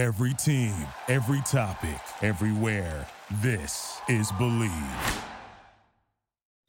[0.00, 0.74] Every team,
[1.08, 3.06] every topic, everywhere.
[3.42, 4.72] This is Believe.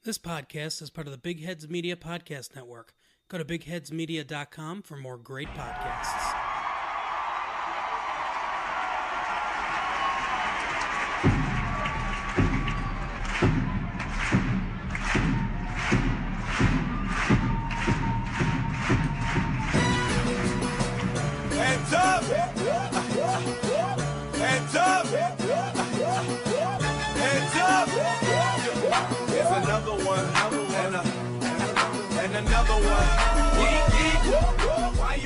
[0.03, 2.93] This podcast is part of the Big Heads Media Podcast Network.
[3.29, 6.30] Go to bigheadsmedia.com for more great podcasts.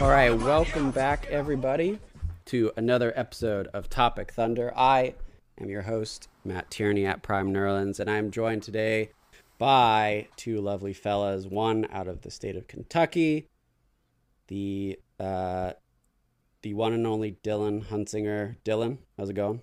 [0.02, 2.00] All right, welcome back, everybody,
[2.48, 4.74] to another episode of Topic Thunder.
[4.76, 5.16] I
[5.58, 9.12] am your host, Matt Tierney at Prime Nerlens, and I'm joined today
[9.58, 13.48] by two lovely fellas, one out of the state of Kentucky,
[14.48, 15.72] the uh,
[16.62, 18.58] the one and only Dylan Hunsinger.
[18.66, 19.62] Dylan, how's it going?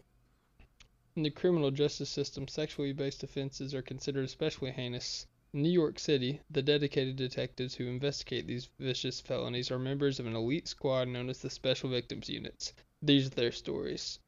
[1.15, 5.27] In the criminal justice system, sexually based offenses are considered especially heinous.
[5.55, 10.27] In New York City, the dedicated detectives who investigate these vicious felonies are members of
[10.27, 12.73] an elite squad known as the Special Victims Units.
[13.03, 14.19] These are their stories.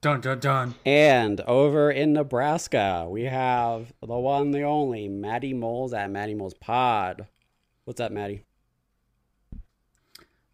[0.00, 0.74] Dun dun dun.
[0.84, 6.54] And over in Nebraska, we have the one, the only Maddie Moles at Maddie Moles
[6.54, 7.28] Pod.
[7.84, 8.44] What's up, Maddie?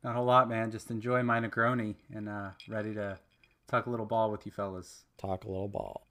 [0.05, 0.71] Not a whole lot, man.
[0.71, 3.19] Just enjoy my Negroni and uh, ready to
[3.69, 5.05] talk a little ball with you fellas.
[5.17, 6.07] talk a little ball.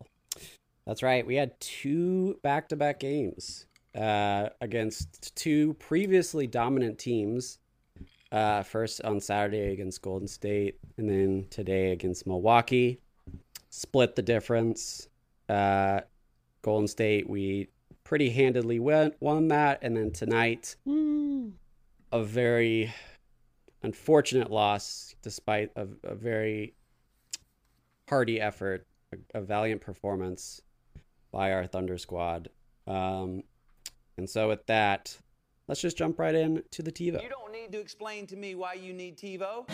[0.86, 1.25] That's right.
[1.25, 7.59] We had two back to back games uh, against two previously dominant teams.
[8.31, 13.00] Uh, first on Saturday against Golden State, and then today against Milwaukee.
[13.69, 15.08] Split the difference.
[15.47, 16.02] Uh,
[16.61, 17.70] Golden State, we
[18.03, 19.80] pretty handedly won, won that.
[19.83, 21.53] And then tonight, Woo!
[22.11, 22.94] a very
[23.83, 26.73] unfortunate loss, despite a, a very
[28.09, 30.61] hearty effort, a, a valiant performance
[31.36, 32.47] by our Thunder squad.
[32.88, 33.43] Um,
[34.17, 35.17] and so, with that,
[35.67, 37.21] let's just jump right in to the TiVo.
[37.21, 39.67] You don't need to explain to me why you need TiVo.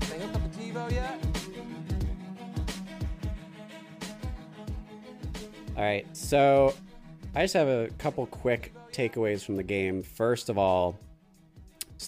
[0.00, 1.26] They hooked up the TiVo yet?
[5.76, 6.74] All right, so
[7.34, 10.04] I just have a couple quick takeaways from the game.
[10.04, 10.96] First of all,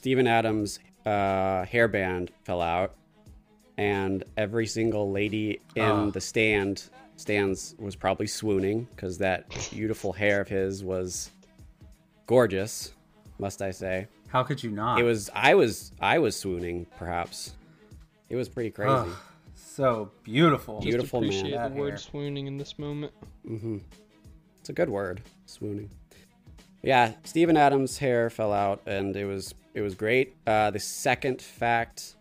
[0.00, 2.94] Steven Adams' uh, hairband fell out,
[3.76, 6.10] and every single lady in Oh.
[6.10, 11.30] the stand stands was probably swooning because that beautiful hair of his was
[12.26, 12.94] gorgeous,
[13.38, 14.06] must I say.
[14.28, 14.98] How could you not?
[14.98, 17.52] It was I was I was swooning perhaps.
[18.30, 18.90] It was pretty crazy.
[18.94, 19.08] Ugh,
[19.54, 20.76] so beautiful.
[20.76, 21.28] Just Beautiful man.
[21.28, 21.98] appreciate That the word hair.
[21.98, 23.12] swooning in this moment.
[24.60, 25.90] It's a good word, swooning.
[26.82, 30.34] Yeah, Stephen Adams' hair fell out, and it was it was great.
[30.46, 32.16] Uh, the second fact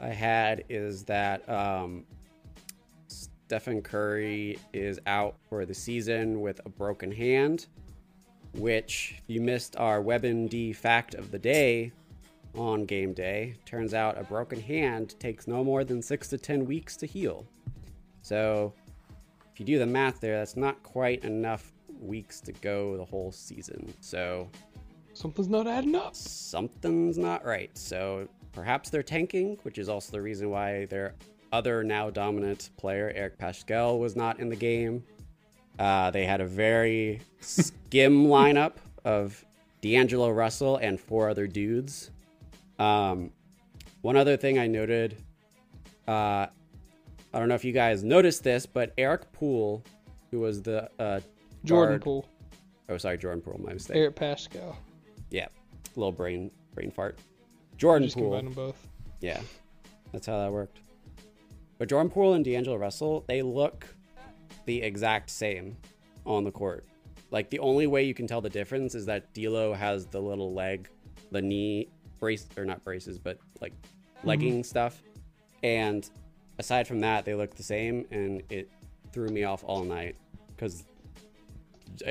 [0.00, 2.04] I had is that um,
[3.08, 7.66] Stephen Curry is out for the season with a broken hand.
[8.54, 11.90] Which, if you missed our WebMD fact of the day
[12.54, 16.66] on game day, turns out a broken hand takes no more than six to ten
[16.66, 17.46] weeks to heal.
[18.20, 18.74] So
[19.52, 21.72] if you do the math there, that's not quite enough
[22.02, 23.92] weeks to go the whole season.
[24.00, 24.48] So
[25.14, 26.14] Something's not adding up.
[26.14, 27.70] something's not right.
[27.76, 31.14] So perhaps they're tanking, which is also the reason why their
[31.52, 35.02] other now dominant player, Eric Paschall, was not in the game.
[35.78, 38.74] Uh, they had a very skim lineup
[39.04, 39.44] of
[39.82, 42.10] D'Angelo Russell and four other dudes.
[42.78, 43.30] Um,
[44.00, 45.16] one other thing I noted,
[46.08, 46.46] uh,
[47.34, 49.82] I don't know if you guys noticed this, but Eric Poole,
[50.30, 51.20] who was the uh,
[51.64, 52.28] Jordan guard- Poole,
[52.88, 53.96] Oh, sorry, Jordan Poole, my mistake.
[53.96, 54.76] Eric Paschall.
[55.30, 55.48] Yeah,
[55.96, 57.18] little brain brain fart.
[57.76, 58.30] Jordan Just Poole.
[58.30, 58.88] combine them both.
[59.20, 59.40] Yeah,
[60.12, 60.78] that's how that worked.
[61.78, 63.86] But Jordan Poole and D'Angelo Russell, they look
[64.66, 65.76] the exact same
[66.26, 66.84] on the court.
[67.30, 70.52] Like the only way you can tell the difference is that D'Lo has the little
[70.52, 70.88] leg,
[71.30, 71.88] the knee
[72.20, 74.28] brace or not braces, but like mm-hmm.
[74.28, 75.02] legging stuff.
[75.62, 76.08] And
[76.58, 78.70] aside from that, they look the same, and it
[79.12, 80.16] threw me off all night
[80.48, 80.84] because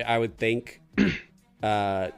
[0.05, 0.81] I would think
[1.63, 2.09] uh,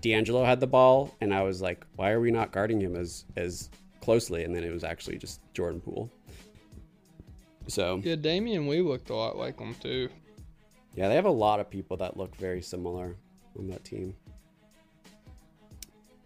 [0.00, 3.24] D'Angelo had the ball, and I was like, why are we not guarding him as
[3.36, 3.70] as
[4.00, 4.44] closely?
[4.44, 6.10] And then it was actually just Jordan Poole.
[7.68, 10.08] So Yeah, Damian, we looked a lot like them too.
[10.94, 13.16] yeah, they have a lot of people that look very similar
[13.58, 14.14] on that team.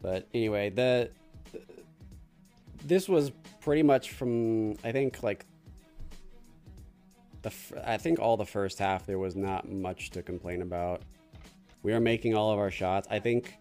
[0.02, 1.10] But anyway, the
[2.86, 5.46] this was pretty much from I think like
[7.42, 11.02] the f- I think all the first half there was not much to complain about.
[11.82, 13.08] We were making all of our shots.
[13.10, 13.54] I think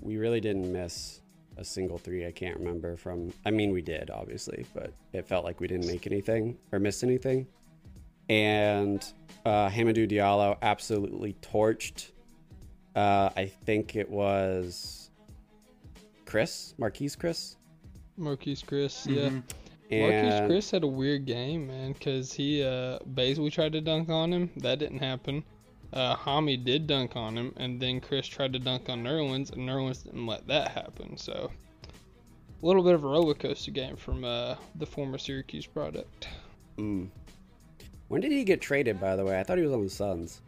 [0.00, 1.20] we really didn't miss
[1.56, 2.26] a single three.
[2.26, 3.32] I can't remember from.
[3.44, 7.02] I mean, we did obviously, but it felt like we didn't make anything or miss
[7.02, 7.46] anything.
[8.28, 9.04] And
[9.44, 12.10] uh, Hamidou Diallo absolutely torched.
[12.94, 15.10] Uh, I think it was
[16.24, 17.56] Chris Marquese Chriss.
[18.18, 19.28] Marquese Chriss, yeah.
[19.28, 19.42] Mhm.
[19.90, 24.32] And Chriss had a weird game, man, because he, uh, Bazley tried to dunk on
[24.32, 24.50] him.
[24.56, 25.44] That didn't happen.
[25.92, 29.68] Uh, Hami did dunk on him, and then Chriss tried to dunk on Nerlens, and
[29.68, 31.16] Nerlens didn't let that happen.
[31.16, 31.50] So,
[32.62, 36.28] a little bit of a roller coaster game from uh, the former Syracuse product.
[36.78, 37.08] Mm.
[38.08, 39.00] When did he get traded?
[39.00, 40.40] By the way, I thought he was on the Suns.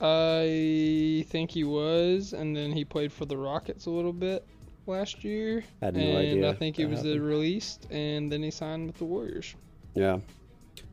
[0.00, 4.46] I think he was, and then he played for the Rockets a little bit
[4.86, 5.64] last year.
[5.80, 7.26] Had no and idea I think he that was happened.
[7.26, 9.54] released, and then he signed with the Warriors.
[9.94, 10.18] Yeah.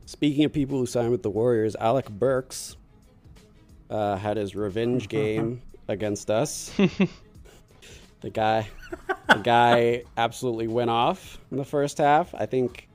[0.06, 2.76] Speaking of people who signed with the Warriors, Alec Burks
[3.88, 6.72] uh, had his revenge game against us.
[8.20, 8.68] the guy,
[9.28, 12.34] the guy absolutely went off in the first half.
[12.34, 12.88] I think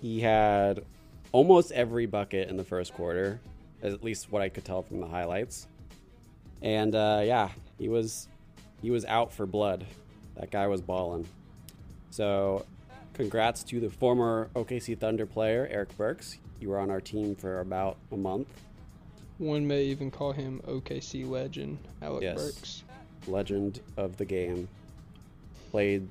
[0.00, 0.84] he had
[1.32, 3.40] almost every bucket in the first quarter,
[3.82, 5.66] at least what I could tell from the highlights.
[6.62, 8.28] And uh, yeah, he was
[8.82, 9.86] he was out for blood.
[10.38, 11.26] That guy was balling.
[12.10, 12.64] So
[13.14, 16.38] congrats to the former OKC Thunder player, Eric Burks.
[16.60, 18.48] You were on our team for about a month.
[19.38, 22.36] One may even call him OKC legend, Alec Yes.
[22.36, 22.82] Burks.
[23.26, 24.68] Legend of the game.
[25.70, 26.08] Played,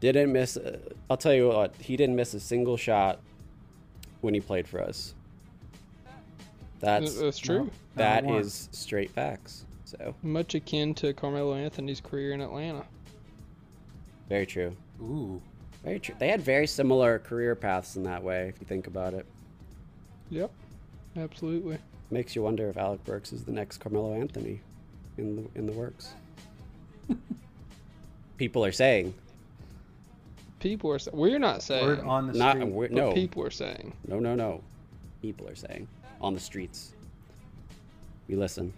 [0.00, 0.56] didn't miss.
[0.56, 0.78] Uh,
[1.10, 3.18] I'll tell you what, he didn't miss a single shot
[4.20, 5.14] when he played for us.
[6.80, 7.70] That's That's true.
[7.96, 9.64] that Not straight facts.
[9.84, 12.84] So Much akin to Carmelo Anthony's career in Atlanta.
[14.28, 14.76] Very true.
[15.00, 15.40] Ooh.
[15.82, 16.14] Very true.
[16.18, 19.26] They had very similar career paths in that way, if you think about it.
[20.30, 20.50] Yep,
[21.16, 21.78] absolutely.
[22.10, 24.60] Makes you wonder if Alec Burks is the next Carmelo Anthony
[25.18, 26.14] in the in the works.
[28.38, 29.14] People are saying,
[30.60, 32.68] People are sa- we're not saying, Word on the not street.
[32.68, 33.92] we're, no, people are saying.
[34.08, 34.62] no, no, no.
[35.20, 35.86] People are saying
[36.20, 36.92] on the streets.
[38.28, 38.72] We listen,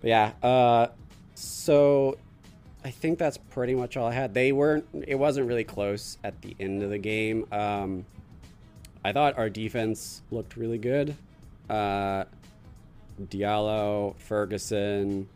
[0.00, 0.32] but yeah.
[0.42, 0.88] Uh,
[1.34, 2.18] so
[2.84, 4.34] I think that's pretty much all I had.
[4.34, 4.86] They weren't.
[5.06, 7.46] It wasn't really close at the end of the game.
[7.50, 8.04] Um,
[9.04, 11.16] I thought our defense looked really good.
[11.68, 12.24] Uh,
[13.20, 15.28] Diallo, Ferguson,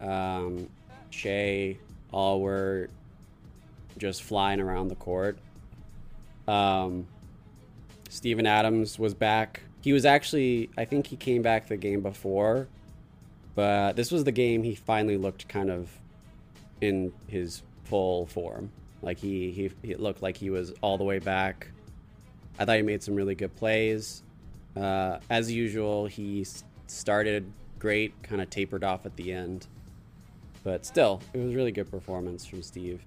[0.00, 0.68] um,
[1.10, 1.78] Shai,
[2.12, 2.88] all were
[3.98, 5.38] just flying around the court.
[6.46, 7.06] Um,
[8.08, 9.60] Steven Adams was back.
[9.80, 12.68] He was actually, I think he came back the game before,
[13.54, 15.88] but this was the game he finally looked kind of
[16.82, 18.70] in his full form.
[19.00, 21.68] Like he, he, he looked like he was all the way back.
[22.58, 24.22] I thought he made some really good plays.
[24.76, 26.46] Uh, as usual, he
[26.86, 29.66] started great, kind of tapered off at the end.
[30.64, 33.02] But still, it was a really good performance from Steve.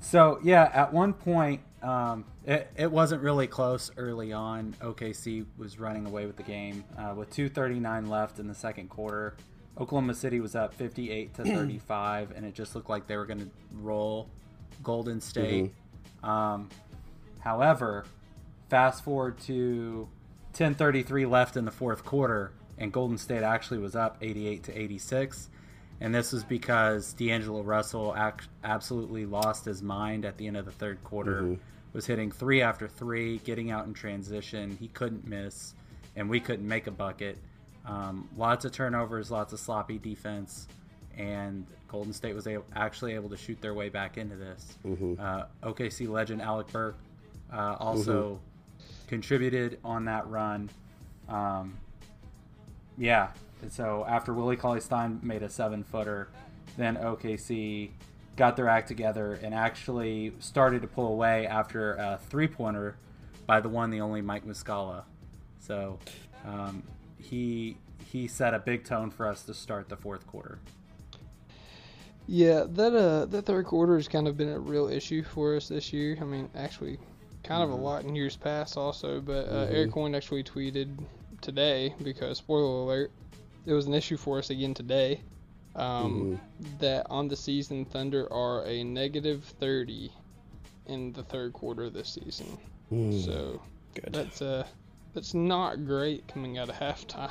[0.00, 4.76] So yeah, at one point, um, it, it wasn't really close early on.
[4.80, 9.34] OKC was running away with the game uh, with 2:39 left in the second quarter.
[9.78, 13.40] Oklahoma City was up 58 to 35, and it just looked like they were going
[13.40, 13.50] to
[13.80, 14.28] roll
[14.82, 15.72] Golden State.
[16.22, 16.68] Um,
[17.40, 18.04] however,
[18.70, 20.08] fast forward to
[20.54, 25.50] 10:33 left in the fourth quarter, and Golden State actually was up 88 to 86.
[26.00, 30.64] And this was because D'Angelo Russell ac- absolutely lost his mind at the end of
[30.64, 31.40] the third quarter.
[31.92, 34.76] Was hitting three after three, getting out in transition.
[34.80, 35.74] He couldn't miss,
[36.16, 37.38] and we couldn't make a bucket.
[37.86, 40.68] Um, lots of turnovers, lots of sloppy defense,
[41.16, 44.76] and Golden State was able, actually able to shoot their way back into this.
[45.20, 46.96] Uh, OKC legend Alec Burke
[47.52, 48.40] uh, also
[49.06, 50.70] contributed on that run.
[51.28, 51.78] Um,
[52.98, 53.28] yeah.
[53.62, 56.28] And so after Willie Cauley Stein made a seven footer,
[56.76, 57.90] then OKC
[58.36, 62.96] got their act together and actually started to pull away after a three pointer
[63.46, 65.04] by the one, the only Mike Muscala.
[65.60, 65.98] So
[66.44, 66.82] um,
[67.24, 67.76] he
[68.12, 70.58] he set a big tone for us to start the fourth quarter.
[72.26, 75.68] Yeah, that uh that third quarter has kind of been a real issue for us
[75.68, 76.16] this year.
[76.20, 76.98] I mean, actually,
[77.42, 79.20] kind of a lot in years past also.
[79.20, 80.96] But uh, Eric Coyne actually tweeted
[81.40, 83.10] today because spoiler alert,
[83.66, 85.20] it was an issue for us again today.
[85.76, 86.40] Um,
[86.78, 90.12] That on the season, Thunder are a negative thirty
[90.86, 92.46] in the third quarter this season.
[93.24, 93.60] So
[93.94, 94.12] Good.
[94.12, 94.66] that's uh
[95.14, 97.30] that's not great coming out of halftime.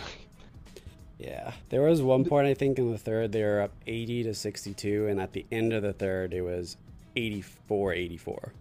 [1.19, 4.33] Yeah, there was one point I think in the third they were up 80 to
[4.33, 6.75] 62, and at the end of the third it was
[7.15, 8.53] 84 84.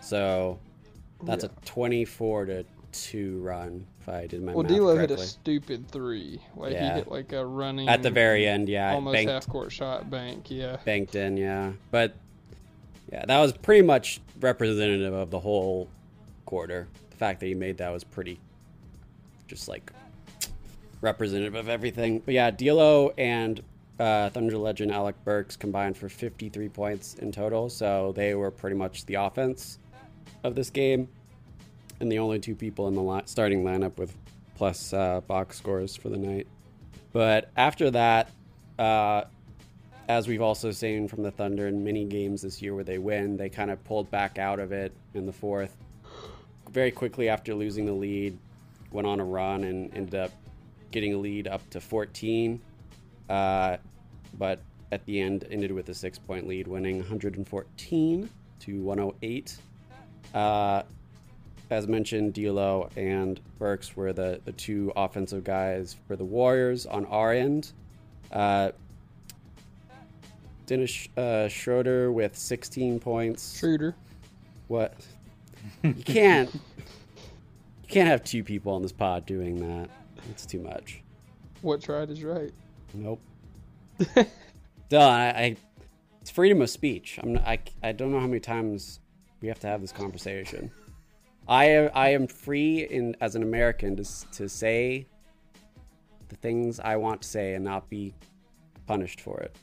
[0.00, 0.58] So
[1.22, 5.18] that's a 24 to two run, if I did my Well, math D'Lo hit a
[5.18, 6.40] stupid three.
[6.56, 6.88] Like Yeah.
[6.94, 10.10] he hit like a running At the very end, yeah, almost banked, half court shot
[10.10, 10.50] bank.
[10.50, 10.76] Yeah.
[10.84, 11.72] banked in, yeah.
[11.90, 12.14] But
[13.12, 15.88] yeah, that was pretty much representative of the whole
[16.46, 16.88] quarter.
[17.10, 18.40] The fact that he made that was pretty,
[19.50, 19.92] just like
[21.02, 22.20] representative of everything.
[22.20, 23.60] But yeah, D'Lo and
[23.98, 28.76] uh, Thunder legend Alec Burks combined for 53 points in total, so they were pretty
[28.76, 29.78] much the offense
[30.44, 31.08] of this game,
[31.98, 34.14] and the only two people in the li- starting lineup with
[34.54, 36.46] plus uh, box scores for the night.
[37.12, 38.30] But after that,
[38.78, 39.24] uh,
[40.08, 43.36] as we've also seen from the Thunder in many games this year where they win,
[43.36, 45.76] they kind of pulled back out of it in the fourth.
[46.70, 48.38] Very quickly after losing the lead,
[48.92, 50.32] went on a run and ended up
[50.90, 52.60] getting a lead up to 14.
[53.28, 53.76] Uh,
[54.38, 54.60] but
[54.92, 58.30] at the end, ended with a six point lead, winning 114
[58.60, 59.56] to 108.
[60.34, 60.82] Uh,
[61.70, 67.06] as mentioned, D'Lo and Burks were the, the two offensive guys for the Warriors on
[67.06, 67.72] our end.
[68.32, 68.72] Uh,
[70.66, 73.58] Dennis uh, Schroeder with 16 points.
[73.58, 73.94] Schroeder.
[74.68, 74.94] What?
[75.82, 76.50] You can't.
[77.90, 79.90] Can't have two people on this pod doing that.
[80.30, 81.02] It's too much.
[81.62, 82.52] What's right is right.
[82.94, 83.20] Nope.
[83.98, 84.26] Dylan,
[84.92, 85.56] I, I
[86.20, 87.18] it's freedom of speech.
[87.22, 89.00] I'm not, I, I don't know how many times
[89.40, 90.70] we have to have this conversation.
[91.48, 95.06] I I am free in as an American to to say
[96.28, 98.14] the things I want to say and not be
[98.86, 99.56] punished for it,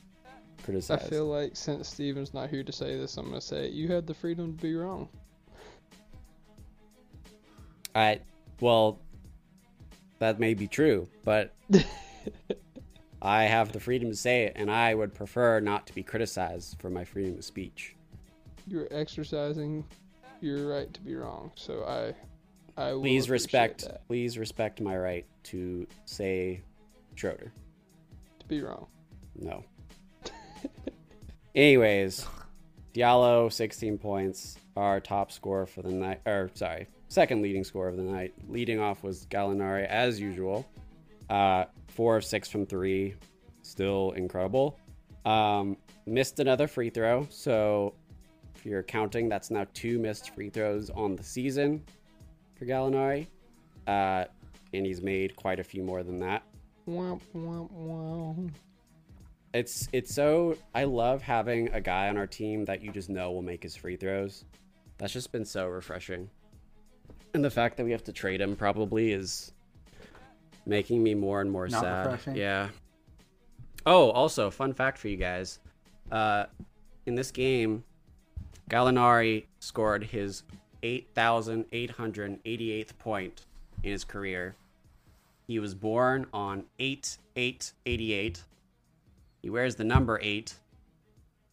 [0.64, 1.06] Criticized.
[1.06, 3.72] I feel like since Steven's not here to say this, I'm gonna say it.
[3.72, 5.08] You had the freedom to be wrong.
[7.94, 8.20] I
[8.60, 9.00] well,
[10.18, 11.54] that may be true, but
[13.22, 16.76] I have the freedom to say it, and I would prefer not to be criticized
[16.80, 17.94] for my freedom of speech.
[18.66, 19.84] You're exercising
[20.40, 21.50] your right to be wrong.
[21.54, 22.14] So I,
[22.80, 23.82] I Please respect.
[23.84, 26.60] that, Please respect my right to say
[27.14, 27.52] Schroeder.
[28.38, 28.86] to be wrong.
[29.36, 29.64] No.
[31.54, 32.26] Anyways,
[32.94, 36.20] Diallo, 16 points, our top scorer for the night.
[36.26, 38.34] Or sorry, second leading scorer of the night.
[38.48, 40.68] Leading off was Gallinari as usual.
[41.28, 43.14] Uh, four of six from three,
[43.62, 44.78] still incredible.
[45.26, 47.94] Um, missed another free throw, so
[48.54, 51.82] if you're counting, that's now two missed free throws on the season
[52.58, 53.26] for Gallinari.
[53.86, 54.24] Uh,
[54.74, 56.42] and he's made quite a few more than that
[56.86, 58.50] Womp, womp, womp.
[59.54, 63.30] it's it's so I love having a guy on our team that you just know
[63.30, 64.44] will make his free throws.
[64.98, 66.28] That's just been so refreshing.
[67.34, 69.52] And the fact that we have to trade him probably is
[70.66, 72.06] making me more and more Not sad.
[72.06, 72.36] refreshing?
[72.36, 72.68] Yeah.
[73.86, 75.58] Oh, also, fun fact for you guys.
[76.10, 76.44] Uh,
[77.06, 77.84] in this game,
[78.70, 80.42] Gallinari scored his
[80.82, 83.46] 8,888th point
[83.82, 84.54] in his career.
[85.46, 88.42] He was born on 8 8 88.
[89.42, 90.54] He wears the number 8.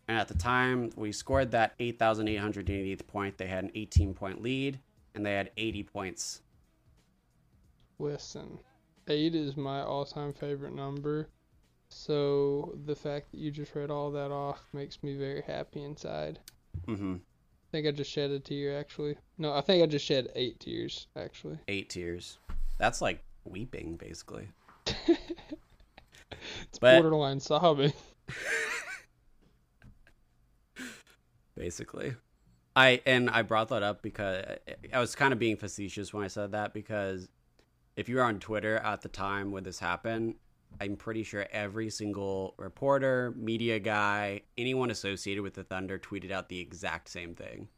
[0.08, 4.80] And at the time we scored that 8,888th point, they had an 18 point lead
[5.16, 6.42] and they had 80 points.
[7.98, 8.60] Listen,
[9.08, 11.30] eight is my all-time favorite number.
[11.90, 16.40] So the fact that you just read all that off makes me very happy inside.
[16.88, 17.16] Mm-hmm.
[17.16, 19.16] I think I just shed a tear actually.
[19.38, 21.58] No, I think I just shed eight tears actually.
[21.68, 22.38] Eight tears.
[22.78, 24.50] That's like weeping, basically.
[26.64, 27.94] It's But- borderline sobbing.
[31.56, 32.14] basically.
[32.76, 34.44] I and I brought that up because
[34.94, 37.30] I was kind of being facetious when I said that because
[37.96, 40.36] if you were on Twitter at the time when this happened,
[40.82, 46.50] I'm pretty sure every single reporter, media guy, anyone associated with the Thunder tweeted out
[46.50, 47.70] the exact same thing.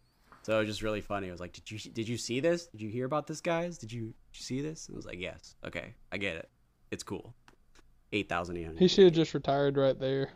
[0.41, 1.27] So it was just really funny.
[1.27, 2.67] I was like, "Did you did you see this?
[2.67, 3.77] Did you hear about this, guys?
[3.77, 5.55] Did you, did you see this?" And I was like, "Yes.
[5.65, 6.49] Okay, I get it.
[6.89, 7.35] It's cool.
[8.13, 8.79] Eight thousand eight hundred.
[8.79, 10.29] He should have just retired right there.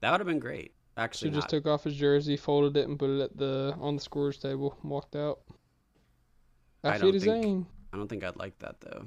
[0.00, 0.74] That would have been great.
[0.96, 1.50] Actually, Should just not.
[1.50, 4.76] took off his jersey, folded it, and put it at the on the scorer's table,
[4.82, 5.40] and walked out.
[6.84, 7.66] I I don't think- aim.
[7.92, 9.06] I don't think I'd like that though.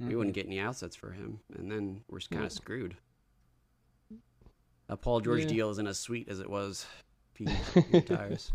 [0.00, 2.96] We wouldn't get any assets for him, and then we're kind of screwed.
[4.88, 5.48] That Paul George Yeah.
[5.48, 6.84] deal isn't as sweet as it was
[7.32, 8.52] if he retires.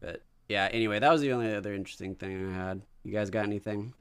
[0.00, 2.82] But yeah, anyway, that was the only other interesting thing I had.
[3.02, 3.92] You guys got anything?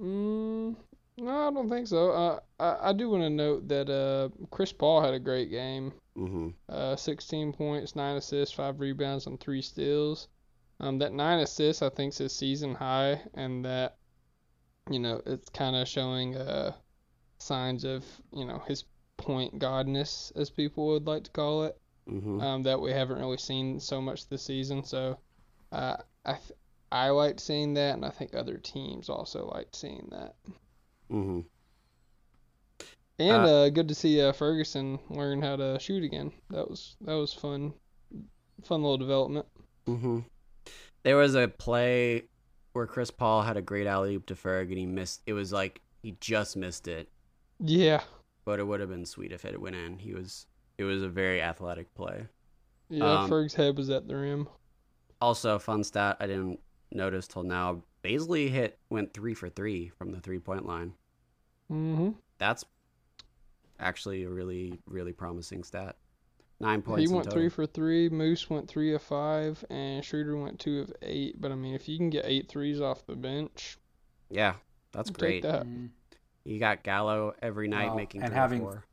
[0.00, 0.76] Mm,
[1.20, 2.10] no, I don't think so.
[2.10, 5.92] Uh, I I do want to note that uh Chris Paul had a great game.
[6.16, 6.48] Mm-hmm.
[6.68, 10.28] Uh, 16 points, nine assists, five rebounds, and three steals.
[10.80, 13.96] Um, that nine assists I think is his season high, and that
[14.90, 16.72] you know it's kind of showing uh
[17.38, 18.84] signs of you know his
[19.16, 21.76] point godness, as people would like to call it.
[22.08, 22.40] Mm-hmm.
[22.40, 24.82] um, that we haven't really seen so much this season.
[24.82, 25.18] So
[25.70, 26.58] Uh, I th-
[26.90, 30.34] I liked seeing that, and I think other teams also liked seeing that.
[31.10, 31.40] Hmm
[33.18, 36.32] And Uh, uh, good to see uh, Ferguson learn how to shoot again.
[36.50, 37.74] That was that was fun,
[38.64, 39.46] fun little development.
[39.86, 40.20] hmm
[41.02, 42.24] There was a play
[42.72, 45.22] where Chris Paul had a great alley oop to Ferg and he missed.
[45.26, 47.08] It was like he just missed it,
[47.58, 48.02] Yeah,
[48.44, 49.98] but it would have been sweet if it went in.
[49.98, 50.46] He was.
[50.78, 52.26] It was a very athletic play.
[52.88, 53.20] yeah.
[53.20, 54.48] Um, Ferg's head was at the rim.
[55.20, 56.60] Also, fun stat I didn't
[56.92, 57.82] notice till now.
[58.02, 60.94] Bazley hit went three for three from the three point line.
[61.70, 62.64] Hmm That's
[63.78, 65.96] actually a really really promising stat.
[66.58, 67.10] Nine He points.
[67.10, 67.38] in went total.
[67.40, 68.08] three for three.
[68.10, 71.40] Moose went three of five, and Schroeder went two of eight.
[71.40, 73.78] But I mean, if you can get eight threes off the bench,
[74.28, 74.54] Yeah,
[74.92, 75.42] that's I'll great.
[75.42, 75.66] Take that.
[76.44, 78.84] You got Gallo every night Well, making and three or having- four.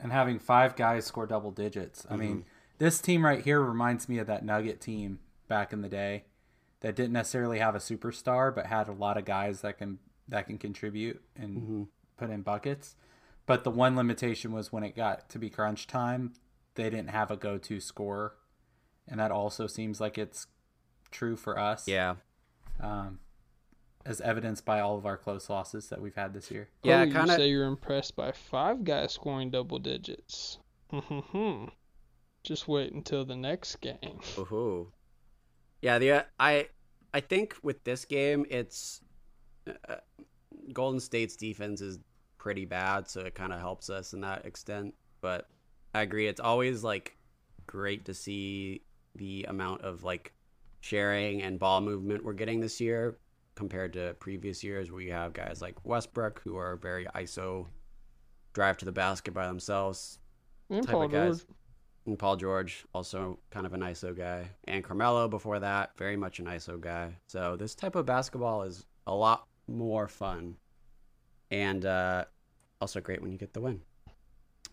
[0.00, 2.06] and having five guys score double digits.
[2.10, 2.44] I mean,
[2.78, 5.18] this team right here reminds me of that Nugget team
[5.48, 6.24] back in the day
[6.80, 9.98] that didn't necessarily have a superstar, but had a lot of guys that can
[10.28, 11.88] that can contribute and Mhm.
[12.16, 12.96] put in buckets.
[13.46, 16.34] But the one limitation was when it got to be crunch time,
[16.74, 18.36] they didn't have a go-to scorer,
[19.08, 20.46] and that also seems like it's
[21.10, 21.86] true for us.
[21.88, 22.16] Yeah,
[22.80, 23.20] Um,
[24.04, 26.70] as evidenced by all of our close losses that we've had this year.
[26.82, 27.36] yeah, oh, you kind of.
[27.36, 30.58] say you're impressed by five guys scoring double digits.
[30.92, 31.66] Mm-hmm.
[32.42, 34.20] Just wait until the next game.
[34.38, 34.92] Ooh.
[35.80, 36.68] Yeah, the I
[37.14, 39.00] I think with this game it's
[39.66, 39.96] uh,
[40.72, 41.98] Golden State's defense is
[42.38, 44.94] pretty bad, so it kind of helps us in that extent.
[45.20, 45.48] But
[45.94, 47.16] I agree, it's always like
[47.66, 48.82] great to see
[49.16, 50.32] the amount of like
[50.80, 53.18] sharing and ball movement we're getting this year
[53.54, 57.66] compared to previous years where you have guys like Westbrook who are very ISO
[58.54, 60.18] drive to the basket by themselves
[60.70, 61.38] And type Paul of guys.
[61.38, 61.46] George.
[62.06, 64.48] And Paul George, also kind of an ISO guy.
[64.64, 67.14] And Carmelo before that, very much an ISO guy.
[67.28, 70.56] So this type of basketball is a lot more fun.
[71.50, 72.24] And uh,
[72.80, 73.80] also great when you get the win.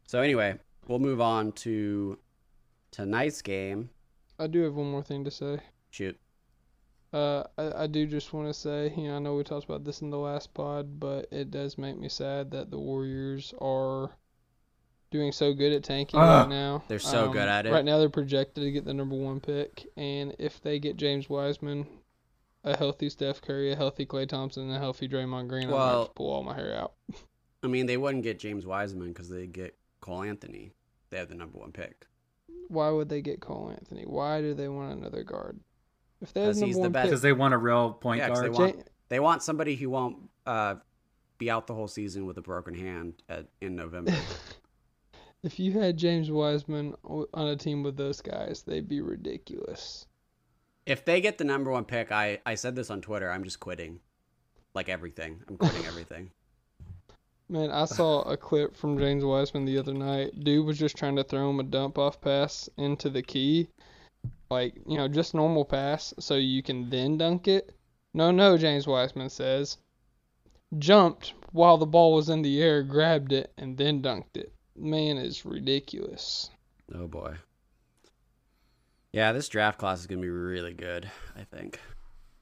[0.08, 0.56] So anyway,
[0.88, 2.17] we'll move on to
[2.91, 3.89] tonight's game.
[4.39, 5.60] I do have one more thing to say.
[5.89, 6.17] Shoot.
[7.12, 9.84] Uh, I, I do just want to say, you know, I know we talked about
[9.84, 14.12] this in the last pod, but it does make me sad that the Warriors are
[15.12, 16.41] doing so good at tanking Ah.
[16.41, 16.84] right now.
[16.88, 17.71] They're so good at it.
[17.71, 21.28] Right now, they're projected to get the number one pick, and if they get James
[21.28, 21.88] Wiseman,
[22.63, 25.95] a healthy Steph Curry, a healthy Klay Thompson, and a healthy Draymond Green, I'm Well-
[25.95, 26.93] going to pull all my hair out.
[27.63, 30.72] I mean, they wouldn't get James Wiseman because they get Cole Anthony.
[31.10, 32.08] They have the number one pick.
[32.69, 34.04] Why would they get Cole Anthony?
[34.04, 35.60] Why do they want another guard?
[36.22, 37.04] If they have 'Cause number he's the one best.
[37.04, 38.76] pick, Because they want a real point Yeah, 'cause they guard.
[38.76, 40.76] want- They want somebody who won't uh,
[41.38, 44.13] be out the whole season with a broken hand at, in November.
[45.41, 50.06] If you had James Wiseman on a team with those guys, they'd be ridiculous.
[50.89, 53.60] If they get the number one pick, I, I said this on Twitter, I'm just
[53.60, 53.99] quitting.
[54.73, 55.39] Like everything.
[55.47, 56.32] I'm quitting everything.
[57.47, 60.43] Man, I saw a clip from James Wiseman the other night.
[60.43, 63.67] Dude was just trying to throw him a dump off pass into the key.
[64.49, 67.75] Like, you know, just normal pass so you can then dunk it.
[68.15, 69.78] No, no, James Wiseman says.
[70.80, 74.54] Jumped while the ball was in the air, grabbed it, and then dunked it.
[74.75, 76.49] Man is ridiculous.
[76.95, 77.36] Oh boy.
[79.12, 81.80] Yeah, this draft class is gonna be really good, I think.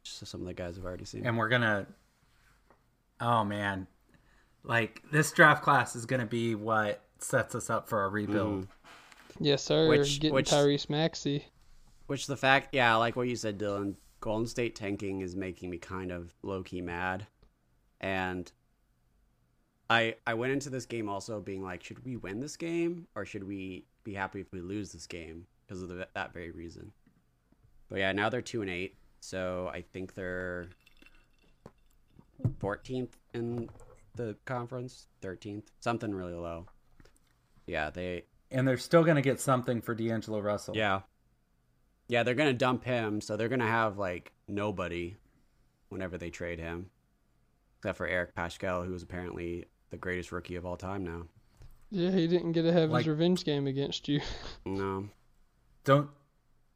[0.04, 1.26] Just some of the guys I've already seen.
[1.26, 1.86] and we're gonna
[3.20, 3.88] oh man
[4.64, 8.68] like this draft class is gonna be what sets us up for a rebuild Mhm.
[9.40, 9.88] Yes, sir.
[9.88, 11.46] Which- Getting which- Tyrese Maxey.
[12.08, 13.96] Which the fact, yeah, like what you said, Dylan.
[14.20, 17.28] Golden State tanking is making me kind of low key mad,
[18.02, 18.52] and
[19.90, 23.26] I I went into this game also being like, should we win this game or
[23.26, 26.92] should we be happy if we lose this game because of the, that very reason.
[27.90, 30.68] But yeah, now they're two and eight, so I think they're
[32.60, 33.70] fourteenth in
[34.16, 36.66] the conference, thirteenth, something really low.
[37.66, 40.76] Yeah, they and they're still gonna get something for D'Angelo Russell.
[40.76, 41.02] Yeah.
[42.10, 45.18] Yeah, they're gonna dump him, so they're gonna have like nobody
[45.90, 46.90] whenever they trade him.
[47.80, 51.24] Except for Eric Paschall, who is apparently the greatest rookie of all time now.
[51.92, 54.20] Yeah, he didn't get to have Like- his revenge game against you.
[54.66, 55.08] No.
[55.88, 56.10] Don't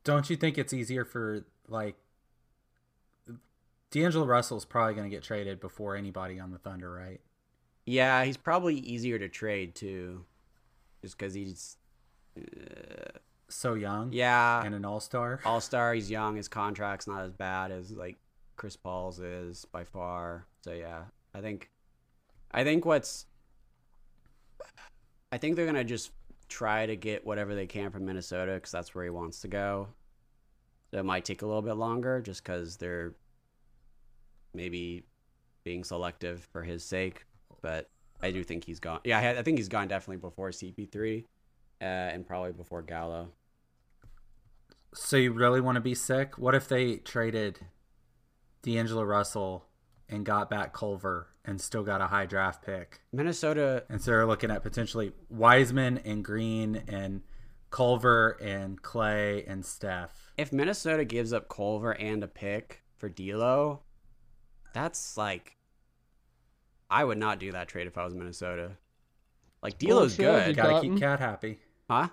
[0.05, 1.97] don't you think it's easier for like
[3.91, 7.19] D'Angelo Russell's probably gonna get traded before anybody on the Thunder, right?
[7.85, 10.23] Yeah, he's probably easier to trade too.
[11.01, 11.75] Just because he's
[12.37, 13.19] uh,
[13.49, 14.13] So young.
[14.13, 15.41] yeah, And an all star.
[15.45, 15.93] all star.
[15.93, 16.37] He's young.
[16.37, 18.15] His contract's not as bad as like
[18.55, 20.47] Chris Paul's is by far.
[20.61, 21.01] So yeah,
[21.33, 21.69] I think,
[22.51, 23.25] I think what's,
[25.33, 26.11] I think they're gonna just
[26.51, 29.87] try to get whatever they can from Minnesota because that's where he wants to go.
[30.91, 33.15] So it might take a little bit longer just because they're
[34.53, 35.03] maybe
[35.63, 37.25] being selective for his sake.
[37.61, 37.89] But
[38.21, 38.99] I do think he's gone.
[39.05, 41.23] Yeah, I, think he's gone definitely before CP3
[41.81, 43.29] uh, and probably before Gallo.
[44.93, 46.37] So you really want to be sick?
[46.37, 47.59] What if they traded
[48.61, 49.65] D'Angelo Russell
[50.11, 52.99] and got back Culver and still got a high draft pick?
[53.11, 57.21] Minnesota, And so they're looking at potentially Wiseman and Green and
[57.71, 60.33] Culver and Klay and Steph.
[60.37, 63.79] if Minnesota gives up Culver and a pick for D'Lo,
[64.73, 65.55] that's like,
[66.89, 68.71] I would not do that trade if I was Minnesota.
[69.63, 70.53] Like D'Lo's strategy.
[70.53, 70.91] good, Got to Cotton.
[70.93, 71.59] keep Cat happy.
[71.89, 72.09] huh?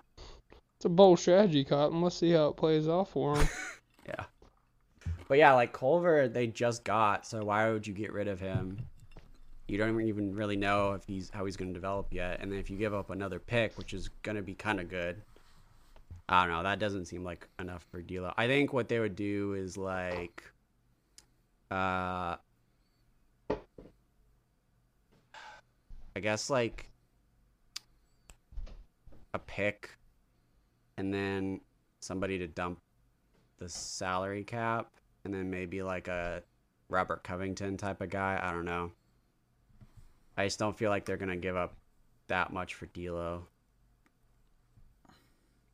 [0.77, 2.01] It's a bold strategy, Cotton.
[2.03, 3.49] Let's see how it plays off for him.
[4.07, 4.25] Yeah.
[5.29, 8.79] But yeah, like Culver, they just got, so why would you get rid of him?
[9.69, 12.59] You don't even really know if he's how he's going to develop yet, and then
[12.59, 15.21] if you give up another pick, which is going to be kind of good,
[16.31, 16.63] I don't know.
[16.63, 18.33] That doesn't seem like enough for D'Lo.
[18.39, 20.43] I think what they would do is like,
[21.71, 22.37] uh,
[26.17, 26.89] I guess like
[29.35, 29.91] a pick,
[30.97, 31.61] and then
[32.01, 32.81] somebody to dump
[33.59, 34.91] the salary cap
[35.25, 36.43] and then maybe like a
[36.89, 38.39] Robert Covington type of guy.
[38.43, 38.93] I don't know.
[40.37, 41.75] I just don't feel like they're gonna give up
[42.29, 43.47] that much for D'Lo.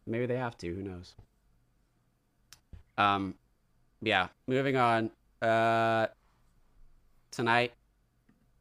[0.06, 0.74] Maybe they have to.
[0.74, 1.14] Who knows?
[2.98, 3.34] Um,
[4.02, 4.28] yeah.
[4.46, 5.10] Moving on.
[5.40, 6.06] Uh,
[7.30, 7.72] tonight,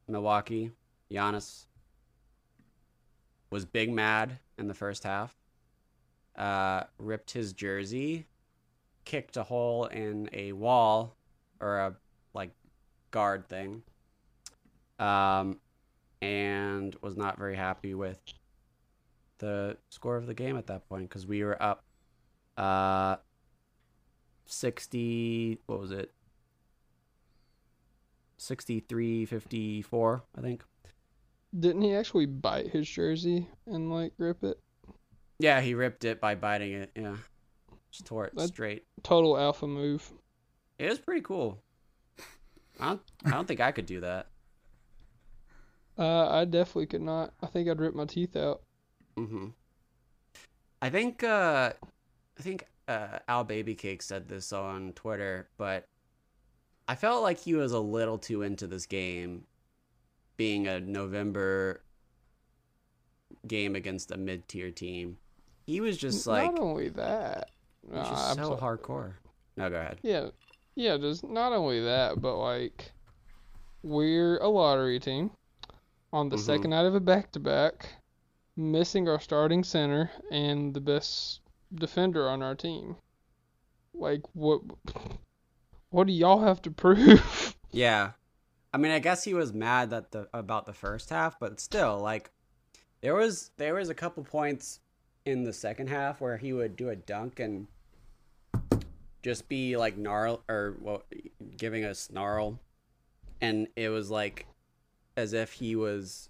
[0.07, 0.71] Milwaukee,
[1.11, 1.65] Giannis
[3.49, 5.35] was big mad in the first half.
[6.35, 8.25] Uh, ripped his jersey
[9.05, 11.15] kicked a hole in a wall
[11.59, 11.95] or a
[12.33, 12.51] like
[13.11, 13.83] guard thing
[14.99, 15.59] um
[16.21, 18.19] and was not very happy with
[19.39, 21.83] the score of the game at that point because we were up
[22.57, 23.17] uh
[24.45, 26.11] 60 what was it?
[28.37, 30.63] 63 54 i think.
[31.57, 34.59] Didn't he actually bite his jersey and like rip it?
[35.39, 37.15] yeah he ripped it by biting it yeah
[37.93, 40.11] just tore it That- straight Total alpha move.
[40.79, 41.61] it was pretty cool
[42.79, 44.27] i don't, I don't think i could do that
[45.97, 47.33] Uh, I definitely could not.
[47.43, 48.63] I think I'd rip my teeth out.
[49.15, 49.49] Mm-hmm.
[50.81, 51.73] I think uh,
[52.39, 55.87] I think uh, Al Babycake said this on Twitter, but
[56.87, 59.43] I felt like he was a little too into this game,
[60.35, 61.83] being a November
[63.45, 65.17] game against a mid-tier team.
[65.67, 67.51] He was just like not only that.
[67.85, 69.13] He was Nah, just so absol- hardcore.
[69.57, 69.99] No, go ahead.
[70.01, 70.29] Yeah,
[70.75, 70.97] yeah.
[70.97, 72.91] Just not only that, but like
[73.83, 75.31] we're a lottery team
[76.11, 76.45] on the Mhm.
[76.45, 77.89] second night of a back-to-back,
[78.55, 81.41] missing our starting center and the best
[81.73, 82.95] defender on our team.
[83.93, 84.61] Like what?
[85.89, 87.55] What do y'all have to prove?
[87.71, 88.11] Yeah.
[88.71, 91.99] I mean, I guess he was mad that the about the first half, but still,
[91.99, 92.29] like,
[93.01, 94.79] there was there was a couple points
[95.25, 97.67] in the second half where he would do a dunk and
[99.23, 101.03] just be like gnarl or well,
[101.57, 102.59] giving a snarl,
[103.41, 104.45] and it was like
[105.17, 106.29] as if he was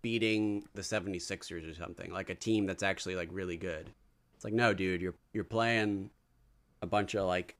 [0.00, 3.90] beating the 76ers or something, like a team that's actually like really good.
[4.34, 6.10] It's like, no, dude, you're you're playing
[6.80, 7.56] a bunch of like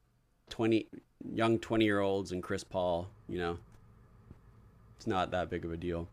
[0.51, 0.87] 20
[1.33, 3.59] young 20 year olds and Chris Paul, you know.
[4.97, 6.07] It's not that big of a deal.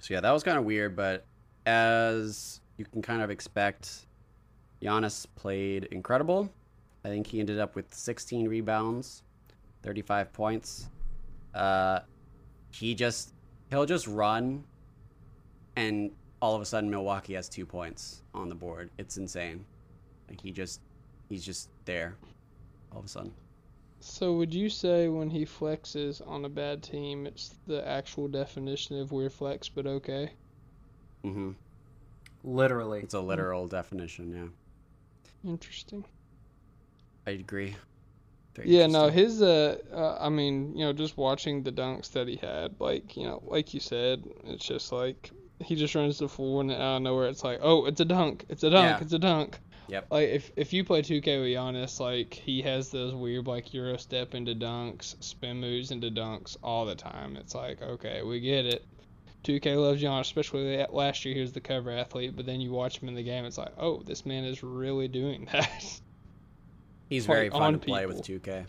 [0.00, 1.26] So yeah, that was kind of weird, but
[1.66, 4.06] as you can kind of expect,
[4.80, 6.48] Giannis played incredible.
[7.04, 9.22] I think he ended up with 16 rebounds,
[9.82, 10.88] 35 points.
[11.54, 12.00] Uh
[12.70, 13.34] he just
[13.70, 14.64] he'll just run
[15.76, 16.10] and
[16.40, 18.90] all of a sudden Milwaukee has 2 points on the board.
[18.98, 19.64] It's insane.
[20.28, 20.80] Like he just
[21.28, 22.16] he's just there
[22.92, 23.32] all of a sudden.
[24.00, 28.98] So would you say when he flexes on a bad team, it's the actual definition
[28.98, 30.32] of weird flex, but okay?
[31.24, 31.54] Mhm.
[32.42, 33.00] Literally.
[33.00, 34.32] It's a literal definition,
[35.44, 35.48] yeah.
[35.50, 36.04] Interesting.
[37.26, 37.76] I agree.
[38.54, 42.28] Very Yeah, no, his uh, uh, I mean, you know, just watching the dunks that
[42.28, 45.30] he had, like, you know, like you said, it's just like
[45.60, 48.44] he just runs the floor and out of nowhere it's like, oh, it's a dunk,
[48.48, 49.04] it's a dunk, Yeah.
[49.04, 49.58] it's a dunk.
[49.88, 50.06] Yep.
[50.10, 53.96] Like if if you play 2K with Giannis, like he has those weird like Euro
[53.96, 57.36] step into dunks, spin moves into dunks all the time.
[57.36, 58.84] It's like, okay, we get it.
[59.44, 62.70] 2K loves Giannis, especially that- last year he was the cover athlete, but then you
[62.70, 66.00] watch him in the game, it's like, oh, this man is really doing that.
[67.12, 68.64] He's very fun on to play with 2K.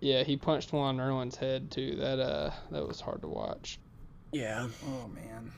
[0.00, 1.96] Yeah, he punched one on Nerlens' head too.
[1.96, 3.78] That uh, that was hard to watch.
[4.32, 4.66] Yeah.
[4.86, 5.52] Oh man.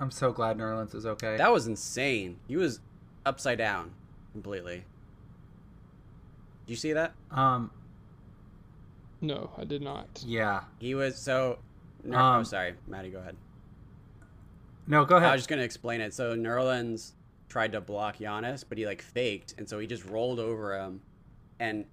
[0.00, 1.36] I'm so glad Nerlens is okay.
[1.36, 2.38] That was insane.
[2.48, 2.80] He was
[3.26, 3.92] upside down
[4.32, 4.84] completely.
[6.66, 7.12] Did you see that?
[7.30, 7.70] Um,
[9.20, 10.22] No, I did not.
[10.26, 10.62] yeah.
[10.78, 11.58] He was so.
[12.04, 13.36] Ner- oh, Um, sorry, Maddie, go ahead.
[14.86, 15.28] No, go ahead.
[15.28, 16.14] I was just gonna explain it.
[16.14, 17.12] So Nerlens
[17.52, 21.02] tried to block Giannis, but he like faked, and so he just rolled over him,
[21.60, 21.84] and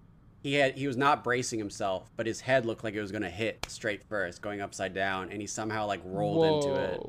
[0.42, 3.30] he had he was not bracing himself, but his head looked like it was gonna
[3.30, 7.06] hit straight first, going upside down, and he somehow like rolled into it.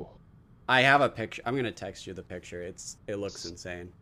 [0.68, 1.40] I have a picture.
[1.46, 2.60] I'm gonna text you the picture.
[2.60, 3.92] It's it looks insane.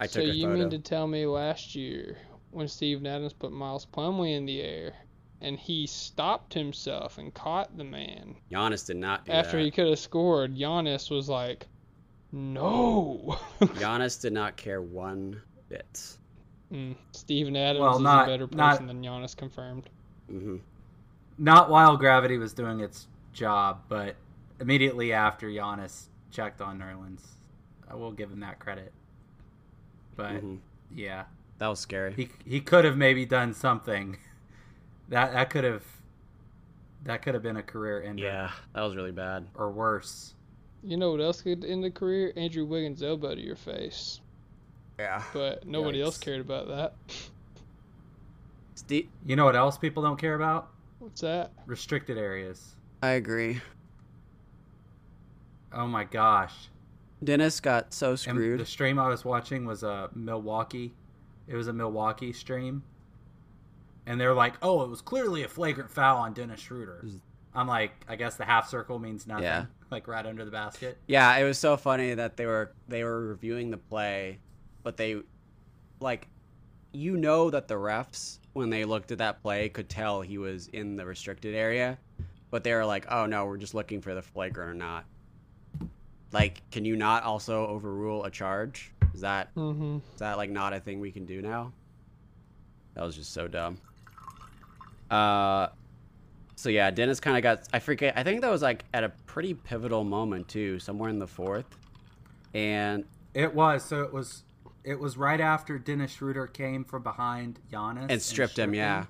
[0.00, 0.58] I so took a you photo.
[0.58, 2.18] mean to tell me last year
[2.50, 4.92] when Steven Adams put Miles Plumlee in the air
[5.40, 9.64] and he stopped himself and caught the man Giannis did not after that.
[9.64, 11.68] he could have scored, Giannis was like,
[12.34, 16.16] "No." Giannis did not care one bit.
[16.72, 19.88] mm, Steven Adams Well, is not- a better person not- than Giannis confirmed.
[20.28, 20.56] hmm
[21.38, 24.16] Not while gravity was doing its job, but
[24.60, 27.22] immediately after Giannis checked on Nerlens.
[27.88, 28.92] I will give him that credit.
[30.16, 30.58] But Mhm.
[30.94, 31.24] yeah,
[31.58, 32.14] That was scary.
[32.14, 34.18] he he could have maybe done something.
[35.10, 35.84] That that could have
[37.02, 39.48] that could have been a career ender yeah, that was really bad.
[39.54, 40.34] or worse.
[40.84, 42.32] You know what else could end the career?
[42.36, 44.20] Andrew Wiggins' elbow to your face.
[44.98, 45.22] Yeah.
[45.32, 46.94] But nobody else cared about that.
[48.74, 50.68] Steve, You know what else people don't care about?
[50.98, 51.52] What's that?
[51.66, 52.74] Restricted areas.
[53.02, 53.60] I agree.
[55.72, 56.68] Oh my gosh.
[57.22, 58.60] Dennis got so And screwed.
[58.60, 60.92] the stream I was watching was a Milwaukee.
[61.48, 62.82] It was a Milwaukee stream.
[64.06, 67.04] And they're like, "Oh, it was clearly a flagrant foul on Dennis Schroeder."
[67.54, 69.44] I'm like, I guess the half circle means nothing.
[69.44, 69.66] Yeah.
[69.90, 70.98] Like right under the basket.
[71.06, 74.38] Yeah, it was so funny that they were they were reviewing the play,
[74.82, 75.20] but they
[76.00, 76.28] like
[76.92, 80.68] you know that the refs when they looked at that play could tell he was
[80.68, 81.98] in the restricted area,
[82.50, 85.04] but they were like, "Oh no, we're just looking for the flagrant or not."
[86.32, 88.92] Like, can you not also overrule a charge?
[89.12, 89.98] Is that Mm-hmm.
[90.14, 91.72] is that like not a thing we can do now?
[92.94, 93.78] That was just so dumb.
[95.10, 95.68] Uh
[96.64, 99.10] so yeah, Dennis kind of got I forget I think that was like at a
[99.26, 101.66] pretty pivotal moment too, somewhere in the fourth.
[102.54, 103.84] And It was.
[103.84, 104.44] So it was.
[104.82, 109.04] It was right after Dennis Schroeder came from behind Giannis And stripped him, yeah.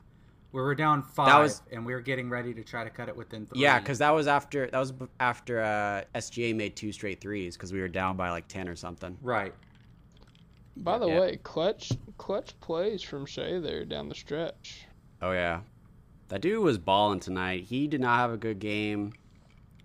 [0.52, 3.16] We were down five, was- and we were getting ready to try to cut it
[3.16, 3.60] within three.
[3.60, 7.72] yeah, cuz that was after that was after uh SGA made two straight threes cuz
[7.72, 9.16] we were down by like 10 or something.
[9.22, 9.54] right.
[10.76, 11.20] By the Yeah.
[11.20, 14.86] way, clutch clutch plays from Shai there down the stretch.
[15.22, 15.60] Oh yeah.
[16.28, 17.64] That dude was balling tonight.
[17.64, 19.12] He did not have a good game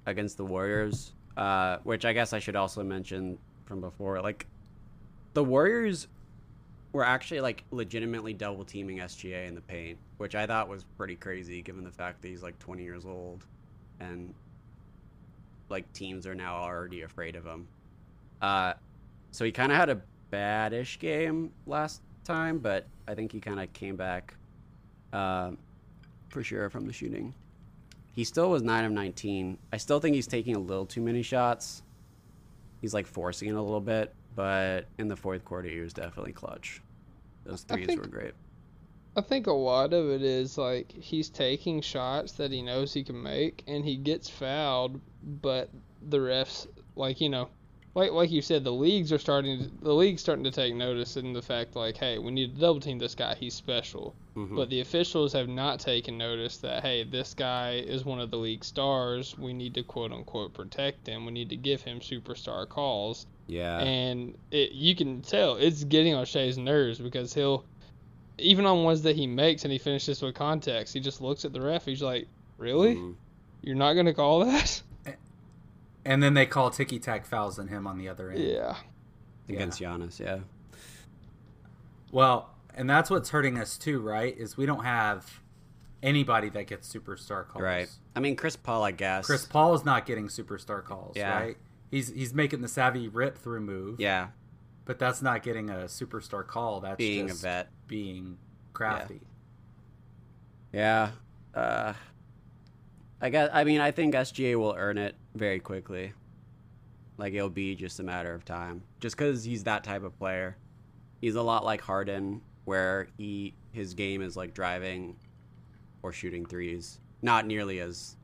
[0.05, 4.21] against the Warriors, uh, which I guess I should also mention from before.
[4.21, 4.47] Like
[5.33, 6.07] the Warriors
[6.91, 11.15] were actually like legitimately double teaming SGA in the paint, which I thought was pretty
[11.15, 13.45] crazy given the fact that he's like 20 years old
[13.99, 14.33] and
[15.69, 17.67] like teams are now already afraid of him.
[18.41, 18.73] Uh,
[19.31, 23.59] so he kind of had a bad-ish game last time, but I think he kind
[23.59, 24.35] of came back
[25.13, 25.51] uh,
[26.29, 27.33] for sure from the shooting.
[28.13, 29.57] He still was 9 of 19.
[29.71, 31.83] I still think he's taking a little too many shots.
[32.81, 36.33] He's like forcing it a little bit, but in the fourth quarter, he was definitely
[36.33, 36.81] clutch.
[37.43, 38.33] Those threes think- were great.
[39.15, 43.03] I think a lot of it is like he's taking shots that he knows he
[43.03, 45.01] can make, and he gets fouled,
[45.41, 45.69] but
[46.09, 47.49] the refs, like you know,
[47.99, 51.17] like like you said, the leagues are starting, to, the league's starting to take notice
[51.17, 54.15] in the fact like, hey, we need to double team this guy, he's special.
[54.35, 54.55] Mhm.
[54.55, 58.37] But the officials have not taken notice that hey, this guy is one of the
[58.37, 59.37] league stars.
[59.37, 61.25] We need to quote unquote protect him.
[61.25, 63.79] We need to give him superstar calls yeah.
[63.79, 67.65] and it, you can tell it's getting on Shai's nerves because he'll,
[68.37, 71.51] even on ones that he makes and he finishes with context, he just looks at
[71.51, 71.85] the ref.
[71.85, 72.95] He's like, "Really?
[72.95, 73.15] Mhm.
[73.61, 74.81] You're not gonna call that?"
[76.05, 78.39] And then they call ticky tack fouls on him on the other end.
[78.43, 78.75] Yeah.
[79.47, 80.39] Against Giannis, yeah.
[82.11, 84.35] Well, and that's what's hurting us too, right?
[84.37, 85.41] Is we don't have
[86.01, 87.61] anybody that gets superstar calls.
[87.63, 87.89] Right.
[88.15, 89.25] I mean, Chris Paul, I guess.
[89.25, 91.37] Chris Paul is not getting superstar calls, Yeah.
[91.37, 91.57] right?
[91.91, 93.99] He's he's making the savvy rip through move.
[93.99, 94.27] Yeah.
[94.85, 96.79] But that's not getting a superstar call.
[96.79, 97.69] That's Being just a vet.
[97.87, 98.37] being
[98.73, 99.21] crafty.
[100.73, 101.11] Yeah.
[101.53, 101.93] Uh,
[103.21, 103.49] I guess.
[103.53, 106.13] I mean, I think SGA will earn it very quickly.
[107.17, 108.83] Like it'll be just a matter of time.
[108.99, 110.57] Just because he's that type of player.
[111.21, 115.15] He's a lot like Harden, where he his game is like driving
[116.03, 116.99] or shooting threes.
[117.21, 118.15] Not nearly as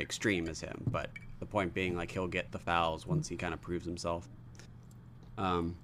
[0.00, 3.54] extreme as him, but the point being, like he'll get the fouls once he kind
[3.54, 4.28] of proves himself.
[5.38, 5.76] Um,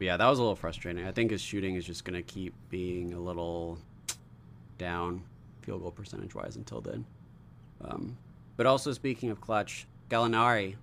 [0.00, 1.06] yeah, that was a little frustrating.
[1.06, 3.78] I think his shooting is just gonna keep being a little
[4.78, 5.22] down
[5.62, 7.04] field goal percentage wise until then.
[7.82, 8.16] Um,
[8.58, 10.74] but also speaking of clutch, Gallinari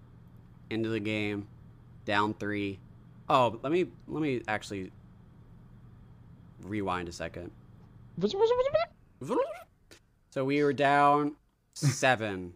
[0.71, 1.47] into the game,
[2.05, 2.79] down three.
[3.29, 4.91] Oh, let me let me actually
[6.63, 7.51] rewind a second.
[10.31, 11.35] So we were down
[11.73, 12.53] seven.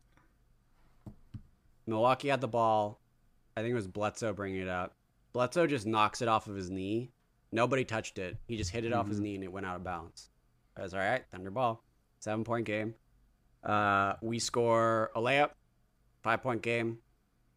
[1.86, 3.00] Milwaukee had the ball.
[3.58, 4.94] I think it was Bledsoe bringing it up.
[5.34, 7.12] Bledsoe just knocks it off of his knee.
[7.52, 8.38] Nobody touched it.
[8.48, 9.24] He just hit it off his mm-hmm.
[9.24, 10.30] knee and it went out of bounds.
[10.78, 11.24] I was all right.
[11.32, 11.84] Thunder ball.
[12.20, 12.94] Seven point game.
[13.64, 15.52] Uh, we score a layup.
[16.24, 17.00] Five point game.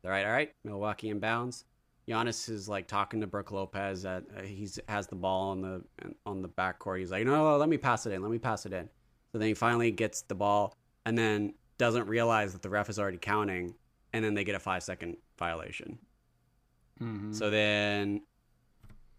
[0.05, 0.53] All right, all right.
[0.65, 1.65] Milwaukee inbounds.
[2.09, 4.05] Giannis is like talking to Brook Lopez.
[4.05, 5.83] At uh, he's has the ball on the
[6.27, 6.99] on the backcourt.
[6.99, 8.23] He's like, no, no, no, let me pass it in.
[8.23, 8.89] Let me pass it in.
[9.31, 12.99] So then he finally gets the ball and then doesn't realize that the ref is
[12.99, 13.75] already counting,
[14.13, 15.99] and then they get a five second violation.
[17.33, 18.23] So then,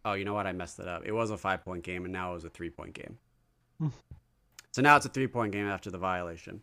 [0.06, 0.48] oh, you know what?
[0.48, 1.04] I messed it up.
[1.06, 3.18] It was a five point game, and now it was a three point game.
[4.74, 6.62] so now it's a three point game after the violation.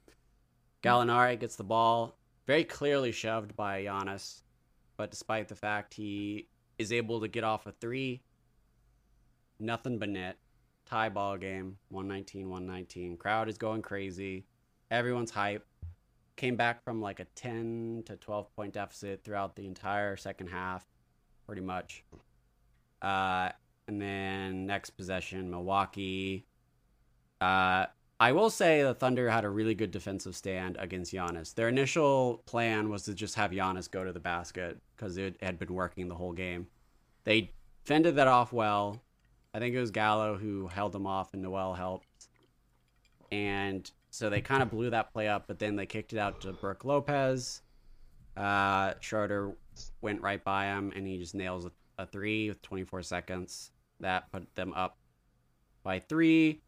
[0.82, 4.42] Gallinari gets the ball, very clearly shoved by Giannis,
[4.96, 8.22] but despite the fact he is able to get off a three,
[9.60, 10.38] nothing but net.
[10.86, 13.16] Tie ball game, 119 119.
[13.16, 14.44] Crowd is going crazy.
[14.90, 15.64] Everyone's hype.
[16.34, 20.84] Came back from like a 10 to 12 point deficit throughout the entire second half,
[21.46, 22.02] pretty much.
[23.02, 23.50] Uh,
[23.86, 26.46] and then next possession, Milwaukee.
[27.40, 27.86] Uh,
[28.20, 31.54] I will say the Thunder had a really good defensive stand against Giannis.
[31.54, 35.58] Their initial plan was to just have Giannis go to the basket because it had
[35.58, 36.66] been working the whole game.
[37.24, 37.50] They
[37.86, 39.02] fended that off well.
[39.54, 42.28] I think it was Gallo who held them off, and Noel helped.
[43.32, 46.42] And so they kind of blew that play up, but then they kicked it out
[46.42, 47.62] to Brook Lopez.
[48.36, 49.56] Uh, Schroeder
[50.02, 53.70] went right by him, and he just nails a, a three with 24 seconds.
[54.00, 54.98] That put them up
[55.82, 56.60] by three,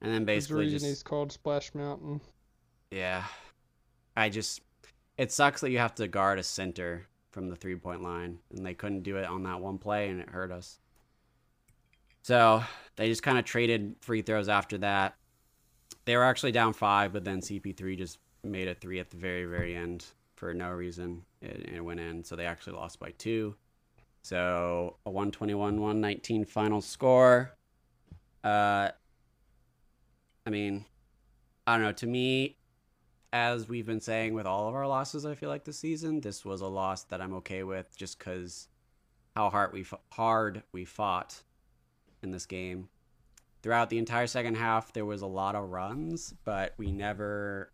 [0.00, 2.20] and then basically reason just he's called Splash Mountain.
[2.90, 3.24] yeah.
[4.16, 4.62] I just
[5.16, 8.64] it sucks that you have to guard a center from the three point line, and
[8.64, 10.80] they couldn't do it on that one play, and it hurt us.
[12.22, 12.62] So
[12.96, 15.14] they just kind of traded free throws after that.
[16.04, 19.44] They were actually down five, but then CP3 just made a three at the very,
[19.44, 20.04] very end
[20.36, 21.22] for no reason.
[21.42, 23.54] It, it went in, so they actually lost by two.
[24.22, 27.56] So a 121 119 final score.
[28.42, 28.90] Uh,
[30.48, 30.86] I mean,
[31.66, 31.92] I don't know.
[31.92, 32.56] To me,
[33.34, 36.42] as we've been saying with all of our losses, I feel like this season, this
[36.42, 38.68] was a loss that I'm okay with, just because
[39.36, 41.42] how hard we f- hard we fought
[42.22, 42.88] in this game.
[43.62, 47.70] Throughout the entire second half, there was a lot of runs, but we never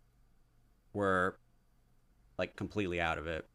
[0.91, 1.39] were
[2.37, 3.47] like completely out of it.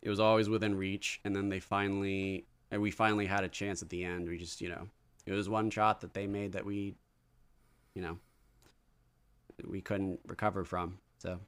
[0.00, 3.82] It was always within reach, and then they finally, and we finally had a chance
[3.82, 4.30] at the end.
[4.30, 4.88] We just, you know,
[5.26, 6.94] it was one shot that they made that we,
[7.94, 8.18] you know,
[9.64, 10.98] we couldn't recover from.
[11.18, 11.38] So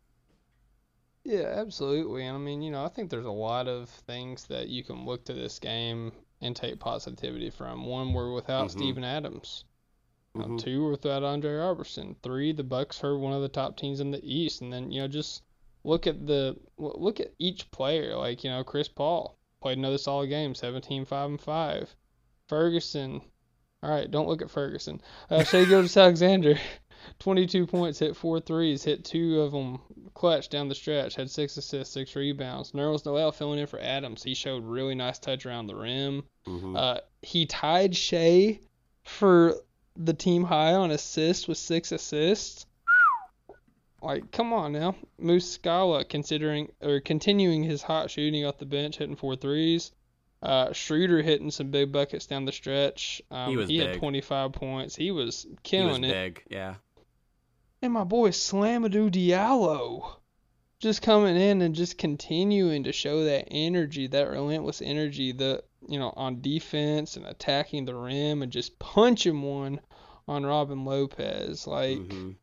[1.24, 2.24] Yeah, absolutely.
[2.26, 5.04] And I mean, you know, I think there's a lot of things that you can
[5.04, 7.84] look to this game and take positivity from.
[7.84, 8.70] One, we're without Mhm.
[8.70, 9.64] Steven Adams.
[10.36, 10.58] Uh, Mhm.
[10.58, 12.14] two, we're without Andre Roberson.
[12.22, 14.60] Three, the Bucks are one of the top teams in the East.
[14.60, 15.42] And then, you know, just
[15.82, 18.16] look at the look at each player.
[18.16, 21.96] Like, you know, Chris Paul played another solid game, 17, 5, and 5.
[22.48, 23.20] Ferguson.
[23.82, 25.00] All right, don't look at Ferguson.
[25.30, 26.58] Uh, Shai Gilgeous Alexander,
[27.20, 29.80] 22 points, hit four threes, hit two of them
[30.14, 32.72] clutch down the stretch, had six assists, six rebounds.
[32.72, 34.22] Nerlens Noel filling in for Adams.
[34.22, 36.24] He showed really nice touch around the rim.
[36.46, 36.76] mhm.
[36.76, 38.60] Uh, he tied Shai
[39.04, 39.56] for
[39.96, 42.66] the team high on assists with six assists.
[44.02, 49.16] Like, come on now, Muscala considering or continuing his hot shooting off the bench, hitting
[49.16, 49.90] four threes.
[50.42, 53.22] Uh, Schroeder hitting some big buckets down the stretch.
[53.30, 53.98] Um, He was had big.
[53.98, 54.94] 25 points.
[54.94, 56.14] He was killing he was it.
[56.14, 56.42] big.
[56.50, 56.74] Yeah.
[57.82, 60.16] And my boy Slamadou Diallo
[60.78, 65.98] just coming in and just continuing to show that energy, that relentless energy, the you
[65.98, 69.80] know, on defense and attacking the rim and just punching one
[70.28, 71.66] on Robin Lopez.
[71.66, 72.36] Like Mhm.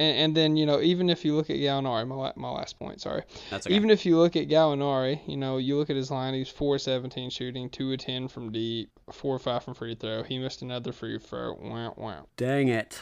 [0.00, 3.02] And, and then, you know, even if you look at Gallinari, my, my last point,
[3.02, 3.22] sorry.
[3.50, 3.76] That's okay.
[3.76, 6.78] Even if you look at Gallinari, you know, you look at his line, he's 4
[6.78, 10.22] 17 shooting, 2 of 10 from deep, 4 of 5 from free throw.
[10.22, 11.52] He missed another free throw.
[11.60, 12.26] Wow, wow.
[12.38, 12.98] Dang it.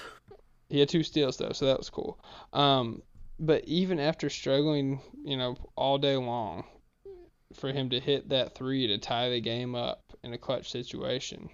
[0.68, 2.18] He had two steals though, so that was cool.
[2.53, 3.03] Um,
[3.39, 6.64] but even after struggling, you know, all day long,
[7.55, 11.49] for him to hit that three to tie the game up in a clutch situation,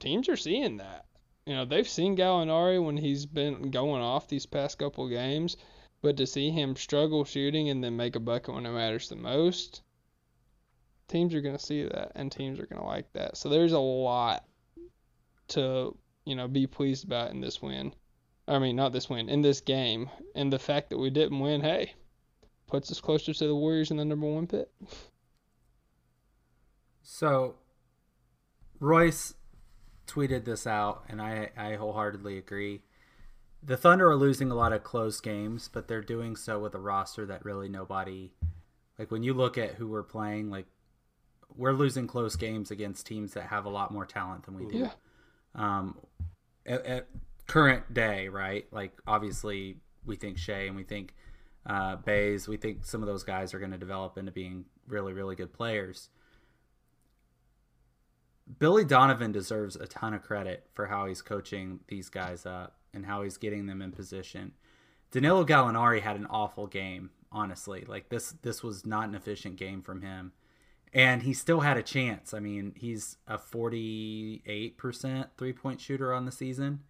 [0.00, 1.06] teams are seeing that.
[1.50, 5.56] You know, they've seen Gallinari when he's been going off these past couple games,
[6.00, 9.16] but to see him struggle shooting and then make a bucket when it matters the
[9.16, 9.82] most,
[11.08, 13.36] teams are going to see that and teams are going to like that.
[13.36, 14.44] So there's a lot
[15.48, 17.94] to, you know, be pleased about in this win.
[18.46, 20.08] I mean, not this win, in this game.
[20.36, 21.94] And the fact that we didn't win, hey,
[22.68, 24.70] puts us closer to the Warriors in the number one pit.
[27.02, 27.56] So,
[28.78, 29.34] Royce,
[30.10, 32.82] tweeted this out, and I, I wholeheartedly agree.
[33.62, 36.78] The Thunder are losing a lot of close games, but they're doing so with a
[36.78, 38.32] roster that really nobody
[39.00, 40.66] like when you look at who we're playing, like
[41.56, 44.76] we're losing close games against teams that have a lot more talent than we do.
[44.76, 44.90] Yeah.
[45.54, 45.96] Um,
[46.66, 47.08] at, at
[47.46, 48.66] current day, right?
[48.70, 51.14] Like obviously we think Shai and we think
[51.64, 52.46] uh, Bays.
[52.46, 55.54] We think some of those guys are going to develop into being really, really good
[55.54, 56.10] players.
[58.58, 63.06] Billy Donovan deserves a ton of credit for how he's coaching these guys up and
[63.06, 64.52] how he's getting them in position.
[65.10, 67.84] Danilo Gallinari had an awful game, honestly.
[67.86, 70.32] Like this this was not an efficient game from him.
[70.92, 72.34] And he still had a chance.
[72.34, 76.80] I mean, he's a 48% three-point shooter on the season.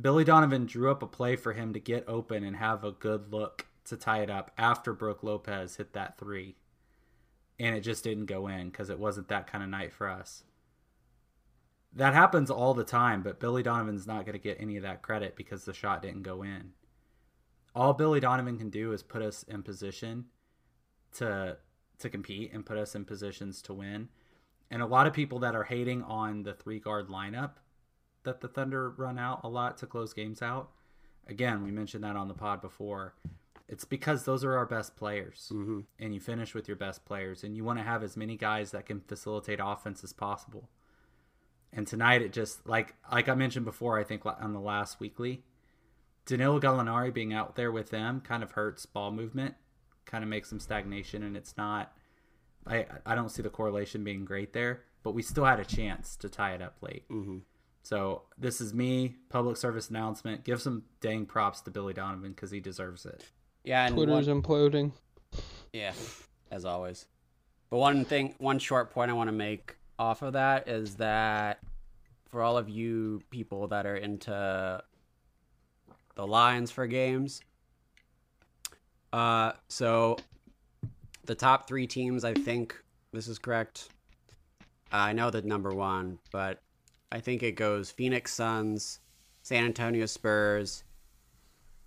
[0.00, 3.32] Billy Donovan drew up a play for him to get open and have a good
[3.32, 6.56] look to tie it up after Brook Lopez hit that 3
[7.62, 10.42] and it just didn't go in because it wasn't that kind of night for us.
[11.94, 15.00] That happens all the time, but Billy Donovan's not going to get any of that
[15.00, 16.72] credit because the shot didn't go in.
[17.72, 20.26] All Billy Donovan can do is put us in position
[21.14, 21.56] to
[21.98, 24.08] to compete and put us in positions to win.
[24.68, 27.52] And a lot of people that are hating on the three guard lineup
[28.24, 30.70] that the Thunder run out a lot to close games out.
[31.28, 33.14] Again, we mentioned that on the pod before.
[33.72, 35.80] It's because those are our best players, mm-hmm.
[35.98, 38.70] and you finish with your best players, and you want to have as many guys
[38.72, 40.68] that can facilitate offense as possible.
[41.72, 45.42] And tonight, it just like like I mentioned before, I think on the last weekly,
[46.26, 49.54] Danilo Gallinari being out there with them kind of hurts ball movement,
[50.04, 51.96] kind of makes some stagnation, and it's not.
[52.66, 56.14] I I don't see the correlation being great there, but we still had a chance
[56.16, 57.08] to tie it up late.
[57.08, 57.38] Mm-hmm.
[57.84, 60.44] So this is me, public service announcement.
[60.44, 63.24] Give some dang props to Billy Donovan because he deserves it.
[63.64, 64.92] Yeah, and Twitter's one, imploding.
[65.72, 65.92] yeah,
[66.50, 67.06] as always.
[67.70, 71.60] But one thing, one short point I want to make off of that is that
[72.28, 74.82] for all of you people that are into
[76.14, 77.40] the lines for games,
[79.12, 80.16] uh, so
[81.24, 82.74] the top three teams, I think
[83.12, 83.88] this is correct.
[84.90, 86.60] I know the number one, but
[87.10, 89.00] I think it goes Phoenix Suns,
[89.42, 90.84] San Antonio Spurs,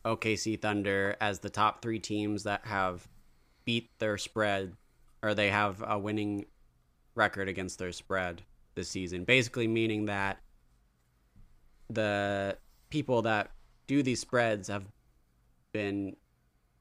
[0.06, 3.08] OKC Thunder as the top three teams that have
[3.66, 4.74] beat their spread
[5.24, 6.46] or they have a winning
[7.16, 8.44] record against their spread
[8.76, 9.24] this season.
[9.24, 10.38] Basically, meaning that
[11.90, 12.58] the
[12.90, 13.52] people that
[13.88, 14.86] do these spreads have
[15.72, 16.16] been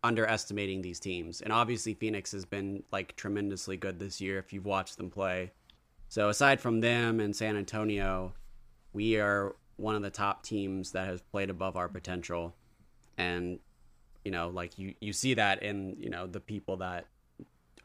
[0.02, 1.40] underestimating these teams.
[1.40, 5.52] And obviously, Phoenix has been like tremendously good this year if you've watched them play.
[6.08, 8.34] So, aside from them and San Antonio,
[8.92, 12.54] we are one of the top teams that has played above our potential
[13.18, 13.58] and
[14.24, 17.06] you know like you you see that in you know the people that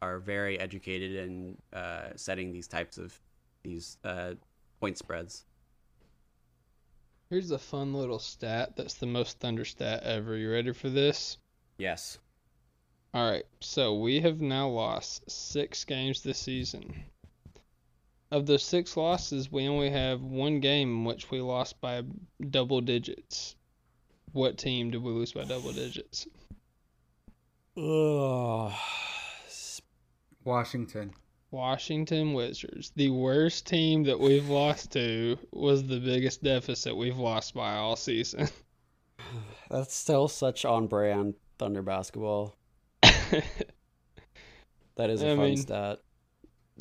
[0.02, 3.20] are very educated in uh, setting these types of
[3.64, 4.34] these uh,
[4.80, 5.46] point spreads
[7.30, 10.36] Here's a fun little stat that's the most Thunder stat ever.
[10.36, 11.38] You ready for this?
[11.78, 12.18] yes
[13.14, 17.04] All right, so we have now lost six games this season.
[18.32, 22.04] Of those six losses, we only have one game in which we lost by
[22.50, 23.56] double digits.
[24.34, 26.28] What team did we lose by double digits?
[27.78, 28.72] Ugh.
[30.44, 31.14] Washington.
[31.52, 32.92] Washington Wizards.
[32.96, 37.96] The worst team that we've lost to was the biggest deficit we've lost by all
[37.96, 38.48] season.
[39.70, 42.56] that's still such on brand thunder basketball
[43.02, 43.44] that
[45.10, 46.00] is a I fun mean- stat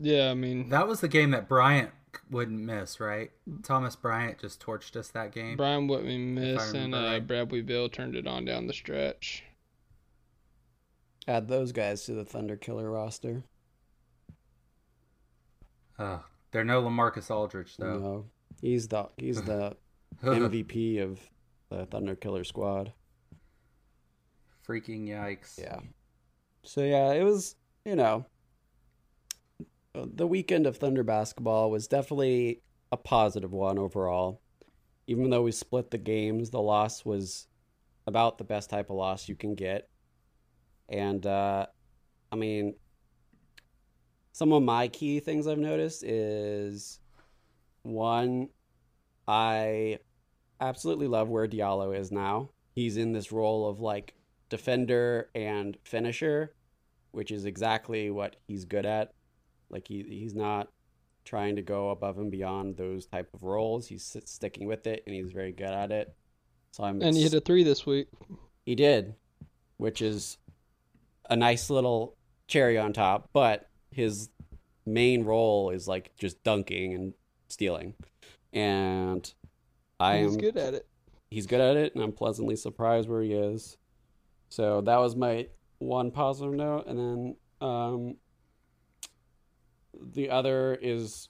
[0.01, 1.91] yeah, I mean, That was the game that Bryant
[2.31, 3.31] wouldn't miss, right?
[3.63, 5.57] Thomas Bryant just torched us that game.
[5.57, 7.27] Brian Whitney missed and remember uh, right.
[7.27, 9.45] Bradley Beal turned it on down the stretch.
[11.27, 13.43] add those guys to the thunder killer roster
[15.99, 16.19] Uh,
[16.53, 17.99] they're no LaMarcus Aldridge though.
[17.99, 18.25] know
[18.63, 19.77] he's the he's the
[20.23, 21.21] mvp of
[21.71, 22.93] the thunder killer squad
[24.67, 25.59] Freaking yikes!
[25.59, 25.81] Yeah.
[26.63, 27.57] So yeah, it was,
[27.87, 28.27] you know,
[30.07, 34.41] the weekend of Thunder basketball was definitely a positive one overall.
[35.07, 37.47] Even though we split the games, the loss was
[38.07, 39.89] about the best type of loss you can get.
[40.89, 41.67] And uh
[42.33, 42.75] I mean
[44.33, 47.01] some of my key things I've noticed is
[47.83, 48.49] one
[49.27, 49.99] I
[50.61, 52.51] absolutely love where Diallo is now.
[52.75, 54.15] He's in this role of like
[54.49, 56.55] defender and finisher,
[57.11, 59.13] which is exactly what he's good at.
[59.71, 60.69] Like he he's not
[61.25, 63.87] trying to go above and beyond those type of roles.
[63.87, 66.15] He's sticking with it, and he's very good at it.
[66.73, 68.09] So I'm And he hit a three this week.
[68.65, 69.15] he did,
[69.77, 70.39] which is
[71.29, 72.17] a nice little
[72.47, 73.29] cherry on top.
[73.33, 74.31] But his
[74.87, 77.15] main role is like just dunking and
[77.49, 77.95] stealing.
[78.53, 79.33] and
[80.01, 80.87] I He's am good at it.
[81.31, 83.77] he's good at it, and I'm pleasantly surprised where he is.
[84.49, 85.49] So that was my
[85.79, 88.17] one positive note, and then um,
[90.01, 91.29] the other is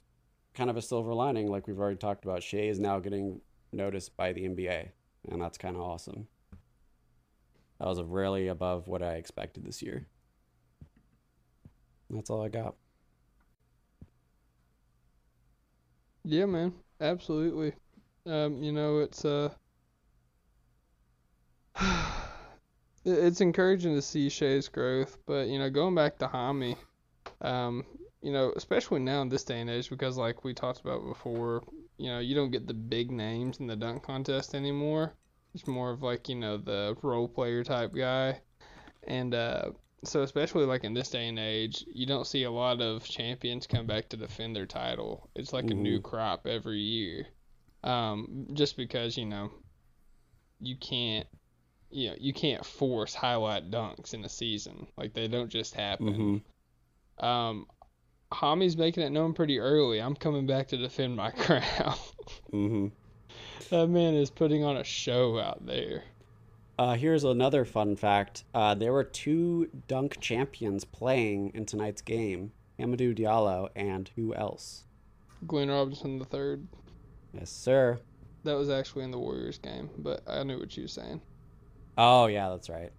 [0.53, 2.43] kind of a silver lining, like we've already talked about.
[2.43, 3.41] Shai is now getting
[3.71, 4.89] noticed by the NBA,
[5.29, 6.27] and that's kind of awesome.
[7.79, 10.05] That was really above what I expected this year.
[12.09, 12.75] That's all I got.
[16.25, 17.73] Yeah, man, absolutely.
[18.25, 19.49] Um, you know, it's uh,
[23.05, 26.75] it's encouraging to see Shai's growth, but you know, going back to Hami,
[27.41, 27.85] um,
[28.21, 31.63] you know, especially now in this day and age, because like we talked about before,
[31.97, 35.15] you know, you don't get the big names in the dunk contest anymore.
[35.53, 38.41] It's more of like you know the role player type guy,
[39.07, 39.71] and uh,
[40.03, 43.67] so especially like in this day and age, you don't see a lot of champions
[43.67, 45.29] come back to defend their title.
[45.35, 47.27] It's like a new crop every year.
[47.83, 49.51] Um, just because, you know,
[50.59, 51.27] you can't
[51.91, 54.87] you know, you can't force highlight dunks in a season.
[54.95, 56.43] Like they don't just happen.
[57.19, 57.25] Mm-hmm.
[57.25, 57.65] Um
[58.31, 59.99] Hami's making it known pretty early.
[59.99, 61.95] I'm coming back to defend my crown.
[62.53, 62.87] Mm-hmm.
[63.69, 66.03] that man is putting on a show out there.
[66.77, 68.45] Uh, here's another fun fact.
[68.53, 72.51] Uh, there were two dunk champions playing in tonight's game.
[72.79, 74.85] Hamidou Diallo and who else?
[75.45, 76.67] Glenn Robinson the third.
[77.33, 77.99] Yes, sir.
[78.45, 81.19] That was actually in the Warriors game, but I knew what you were saying.
[81.97, 82.91] Oh, yeah, that's right.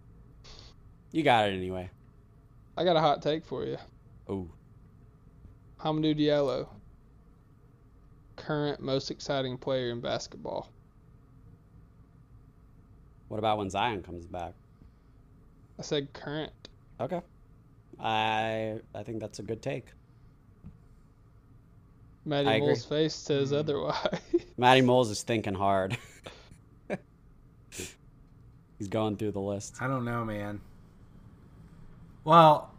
[1.13, 1.89] You got it anyway.
[2.77, 3.79] I got a hot take for you.
[4.29, 4.49] Oh,
[5.83, 6.69] Hamidou Diallo,
[8.37, 10.69] current most exciting player in basketball.
[13.29, 14.53] what about when Zion comes back?
[15.79, 16.53] I said current.
[17.01, 17.23] Okay.
[17.99, 19.87] I I think that's a good take.
[22.27, 22.67] Matty I agree.
[22.67, 23.59] Mole's face says mm.
[23.59, 24.21] otherwise.
[24.59, 25.97] Matty Moles is thinking hard.
[28.79, 29.77] He's going through the list.
[29.81, 30.61] I don't know, man.
[32.25, 32.71] Well,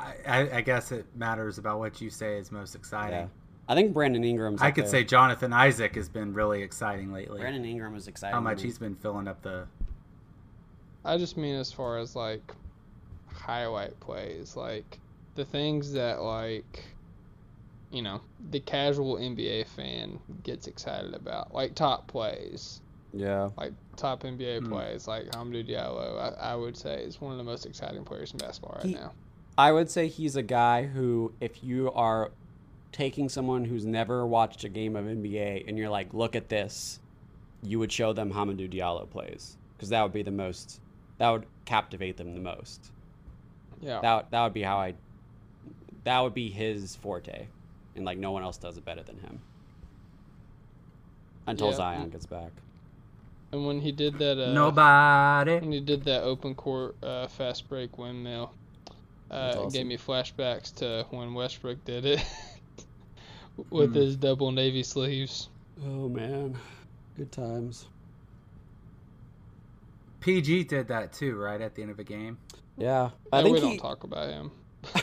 [0.00, 3.18] I, I, I guess it matters about what you say is most exciting.
[3.20, 3.26] Yeah.
[3.68, 4.56] I think Brandon Ingram.
[4.60, 4.90] I could there.
[4.90, 7.40] say Jonathan Isaac has been really exciting lately.
[7.40, 8.34] Brandon Ingram is exciting.
[8.34, 9.66] How much he's been filling up the.
[11.04, 12.52] I just mean as far as like
[13.32, 14.98] highlight plays, like
[15.34, 16.84] the things that like
[17.92, 18.20] you know
[18.50, 22.80] the casual NBA fan gets excited about, like top plays,
[23.12, 23.50] Yeah.
[23.56, 24.72] like top NBA Hmm.
[24.72, 26.18] plays, like Hamidou Diallo.
[26.38, 28.94] I, I would say is one of the most exciting players in basketball right He-
[28.94, 29.12] now.
[29.60, 32.30] I would say he's a guy who, if you are
[32.92, 36.98] taking someone who's never watched a game of NBA and you're like, look at this,
[37.62, 40.80] you would show them Hamidou Diallo plays because that would be the most,
[41.18, 42.90] that would captivate them the most.
[43.82, 44.00] Yeah.
[44.00, 44.94] That that would be how I,
[46.04, 47.46] that would be his forte,
[47.96, 49.40] and like no one else does it better than him.
[51.46, 51.76] Until Yeah.
[51.76, 52.52] Zion gets back.
[53.52, 55.56] And when he did that, uh, Nobody.
[55.58, 58.59] when he did that open court uh, fast break windmill, That's
[59.30, 59.70] uh, awesome.
[59.72, 62.24] gave me flashbacks to when Westbrook did it
[63.70, 63.94] with Hmm.
[63.94, 65.48] his double navy sleeves.
[65.84, 66.58] Oh man,
[67.16, 67.88] good times.
[70.20, 72.38] PG did that too, right at the end of a game.
[72.76, 74.50] Yeah, I Yeah, think we he, don't talk about him.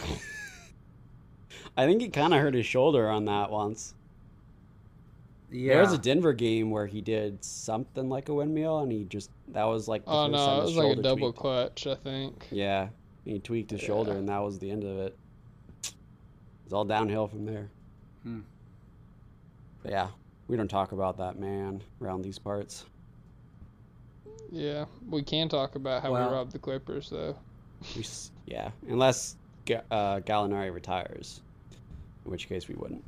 [1.78, 3.96] I think he kind of hurt his shoulder on that once.
[5.50, 5.74] Yeah.
[5.74, 9.32] There was a Denver game where he did something like a windmill, and he just
[9.50, 11.34] that was like the Oh no, it was like a double tweaked.
[11.34, 12.48] clutch, I think.
[12.50, 12.90] Yeah,
[13.28, 15.18] he tweaked his shoulder, and that was the end of it.
[16.64, 17.70] It's all downhill from there.
[18.24, 18.40] Hmm.
[19.84, 20.08] But yeah,
[20.48, 22.86] we don't talk about that man around these parts.
[24.50, 27.36] Yeah, we can talk about how Well- we robbed the Clippers though.
[27.96, 28.04] We,
[28.48, 29.36] yeah, unless
[29.92, 31.42] uh, Gallinari retires,
[32.26, 33.04] in which case we wouldn't.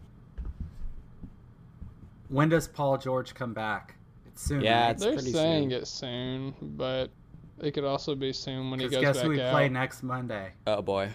[2.28, 3.96] When does Paul George come back?
[4.28, 4.62] It's soon.
[4.62, 4.92] Yeah, right?
[4.92, 5.80] It's They're pretty saying soon.
[5.82, 7.10] it soon, but
[7.62, 9.51] it could also be soon when he goes guess back who we out.
[9.51, 10.51] play next Monday?
[10.68, 11.10] Oh boy,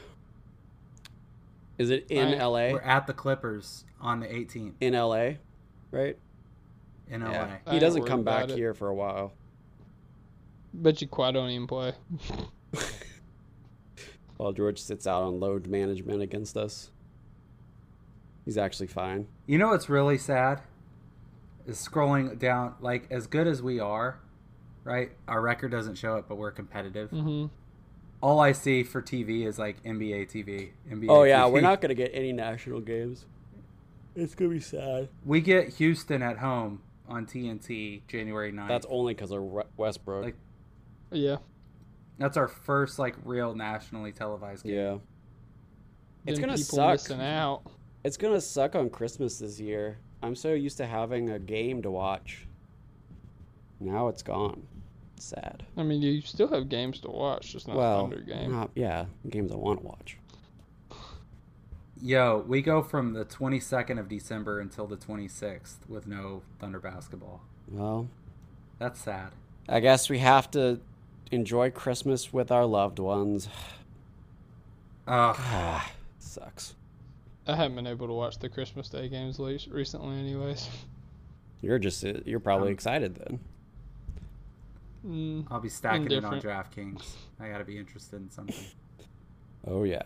[1.79, 2.39] is it in Right.
[2.39, 2.73] L.A.?
[2.73, 5.39] We're at the Clippers on the 18th In L.A.,
[5.91, 6.17] right?
[7.09, 7.31] in LA.
[7.31, 8.57] Yeah, he doesn't come back it.
[8.57, 9.33] here for a while.
[10.73, 11.93] Bet you quite don't even play.
[14.37, 16.91] While George sits out on load management against us.
[18.45, 19.27] He's actually fine.
[19.47, 20.63] You know what's really sad?
[21.67, 24.19] Is scrolling down, like, as good as we are,
[24.85, 25.11] right?
[25.29, 27.11] Our record doesn't show it, but we're competitive.
[27.11, 27.47] hmm
[28.21, 30.71] All I see for TV is, like, NBA TV.
[30.91, 31.53] NBA Oh yeah, TV.
[31.53, 33.27] we're not gonna get any national games.
[34.15, 35.09] It's gonna be sad.
[35.25, 38.69] We get Houston at home on TNT January 9th.
[38.69, 40.25] That's only because of Re- Westbrook.
[40.25, 40.37] Like-
[41.11, 41.37] Yeah.
[42.19, 44.75] That's our first, like, real nationally televised game.
[44.75, 44.99] yeah,
[46.27, 46.93] It's Them gonna suck.
[46.93, 47.63] missing out.
[48.05, 49.99] it's gonna suck on Christmas this year.
[50.23, 52.47] I'm so used to having a game to watch.
[53.81, 54.67] Now it's gone.
[55.25, 55.65] Sad.
[55.77, 58.53] I mean, you still have games to watch, just not well, Thunder game.
[58.53, 60.19] not- yeah, games I want to watch.
[62.03, 67.41] Yo, we go from the 22nd of December until the 26th with no Thunder basketball.
[67.71, 68.09] Well,
[68.79, 69.31] That's sad.
[69.69, 70.81] I guess we have to
[71.31, 73.47] enjoy Christmas with our loved ones.
[75.07, 75.37] Ugh.
[75.39, 76.75] Ah, sucks.
[77.47, 80.69] I haven't been able to watch the Christmas Day games recently, anyways.
[81.63, 83.41] You're just you're probably Um, excited then.
[85.07, 86.73] Mm, I'll be stacking it on Indifferent.
[86.75, 87.15] DraftKings.
[87.41, 88.57] I gotta be interested in something.
[89.67, 90.03] Oh yeah.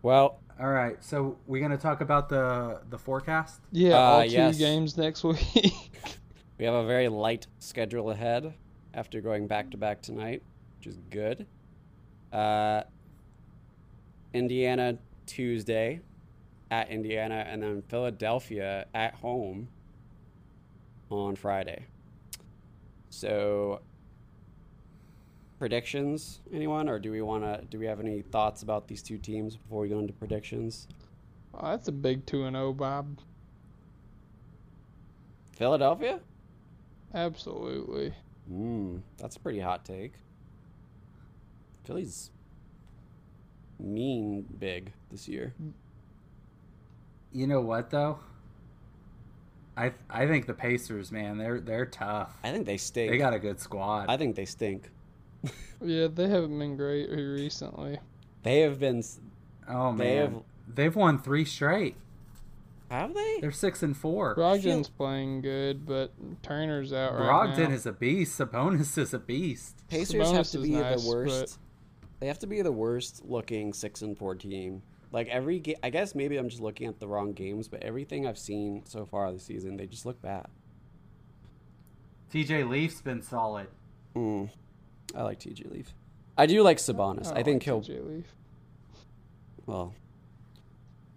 [0.00, 3.60] Well, All right, so we're gonna talk about the the forecast.
[3.72, 4.56] yeah, Uh, all two yes.
[4.56, 5.90] games next week.
[6.58, 8.54] we have a very light schedule ahead
[8.94, 10.42] after going back to back tonight,
[10.78, 11.46] which is good.
[12.32, 12.84] Uh,
[14.32, 14.96] Indiana
[15.26, 16.00] Tuesday
[16.70, 19.68] at Indiana, and then Philadelphia at home
[21.10, 21.84] on Friday.
[23.16, 23.80] So,
[25.58, 27.64] predictions, anyone, or do we want to?
[27.70, 30.86] Do we have any thoughts about these two teams before we go into predictions?
[31.54, 33.18] oh, that's a big two and zero, Bob.
[35.52, 36.20] Philadelphia?
[37.14, 38.12] Absolutely.
[38.52, 40.12] Mm, that's a pretty hot take.
[41.84, 42.30] Philly's
[43.78, 45.54] mean big this year.
[47.32, 48.18] You know what though?
[49.76, 52.36] I I think the Pacers, man, they're they're tough.
[52.42, 53.10] I think they stink.
[53.10, 54.06] They got a good squad.
[54.08, 54.90] I think they stink.
[55.84, 57.98] Yeah, they haven't been great here recently.
[58.42, 59.00] They have been.
[59.00, 59.20] s-
[59.68, 60.42] oh they man, have-
[60.74, 61.96] they've won three straight.
[62.90, 63.38] Have they?
[63.42, 64.34] They're six and four.
[64.36, 66.12] Brogdon's playing good, but
[66.42, 67.74] Turner's out right Brogdon now.
[67.74, 68.38] is a beast.
[68.40, 69.76] Sabonis is a beast.
[69.88, 71.58] Pacers have to be nice, the worst.
[72.20, 74.80] They have to be the worst looking six and four team.
[75.12, 78.26] Like every game, I guess maybe I'm just looking at the wrong games, but everything
[78.26, 80.46] I've seen so far this season, they just look bad.
[82.32, 83.68] TJ Leaf's been solid.
[84.14, 84.50] Mm.
[85.14, 85.94] I like TJ Leaf.
[86.36, 87.28] I do like Sabonis.
[87.30, 88.26] I, don't think like he'll TJ Leaf.
[89.66, 89.94] well.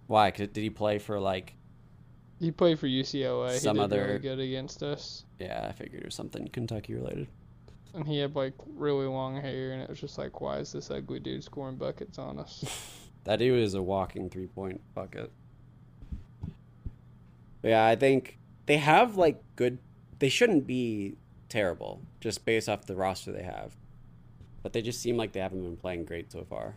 [0.08, 0.32] Why?
[0.32, 1.56] 'Cause Did he play for like?
[2.40, 3.58] He played for UCLA.
[3.60, 6.94] Some he did other- really good against us, Yeah, I figured it was something Kentucky
[6.94, 7.28] related.
[7.94, 10.90] and he had like really long hair, and it was just like, why is this
[10.90, 12.64] ugly dude scoring buckets on us?
[13.30, 15.32] That dude is a walking three point bucket.
[17.62, 19.78] But yeah, I think they have like good.
[20.18, 21.14] They shouldn't be
[21.48, 23.76] terrible just based off the roster they have,
[24.64, 26.74] but they just seem like they haven't been playing great so far.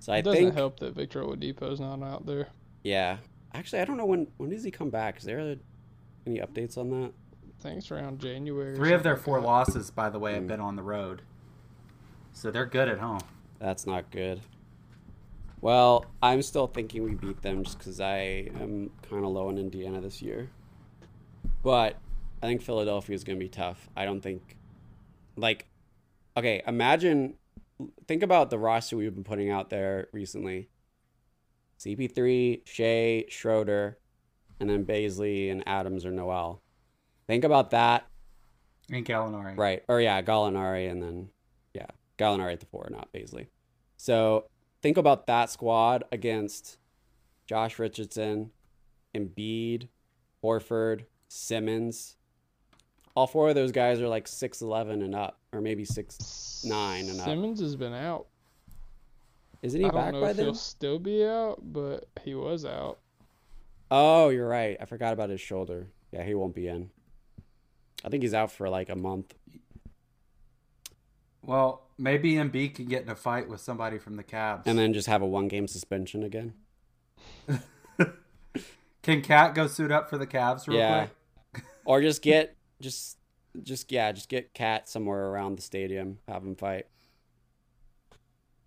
[0.00, 2.48] So I it doesn't think, help that Victor Oladipo's not out there.
[2.82, 3.18] yeah.
[3.54, 5.18] Actually, I don't know when when does he come back.
[5.18, 5.38] Is there
[6.26, 7.12] any updates on that?
[7.60, 8.74] Thanks around January.
[8.74, 9.48] Three of their something four like that.
[9.48, 10.34] losses, by the way, Mm.
[10.34, 11.22] have been on the road.
[12.32, 13.20] So they're good at home.
[13.60, 14.40] That's not good.
[15.60, 19.58] Well, I'm still thinking we beat them just because I am kind of low on
[19.58, 20.48] Indiana this year.
[21.62, 21.98] But
[22.42, 23.88] I think Philadelphia is going to be tough.
[23.94, 24.56] I don't think,
[25.36, 25.66] like,
[26.36, 27.34] okay, imagine,
[28.08, 30.70] think about the roster we've been putting out there recently
[31.78, 33.98] CP3, Shai, Schroeder,
[34.60, 36.62] and then Bazley and Adams or Noel.
[37.26, 38.06] Think about that
[38.90, 39.56] And Gallinari.
[39.56, 39.82] Right.
[39.88, 41.28] Or yeah, Gallinari and then
[41.74, 41.86] yeah,
[42.18, 43.46] Gallinari at the four, not Bazley.
[43.96, 44.49] So
[44.82, 46.78] think about that squad against
[47.46, 48.50] Josh Richardson,
[49.14, 49.88] Embiid,
[50.42, 52.16] Horford, Simmons.
[53.14, 57.08] All four of those guys are like six eleven and up, or maybe six nine
[57.08, 57.26] and up.
[57.26, 58.26] Simmons has been out.
[59.62, 60.46] Isn't he I don't know by if then?
[60.46, 62.98] he'll still be out, but he was out.
[63.90, 64.76] Oh, you're right.
[64.80, 65.88] I forgot about his shoulder.
[66.12, 66.90] Yeah, he won't be in.
[68.04, 69.34] I think he's out for like a month.
[71.42, 74.62] Well, maybe Embiid can get in a fight with somebody from the Cavs.
[74.66, 76.54] And then just have a one game suspension again.
[79.02, 81.06] can Cat go suit up for the Cavs real Yeah.
[81.52, 81.64] quick?
[81.84, 83.18] or just get just
[83.62, 86.86] just yeah just get cat somewhere around the stadium have him fight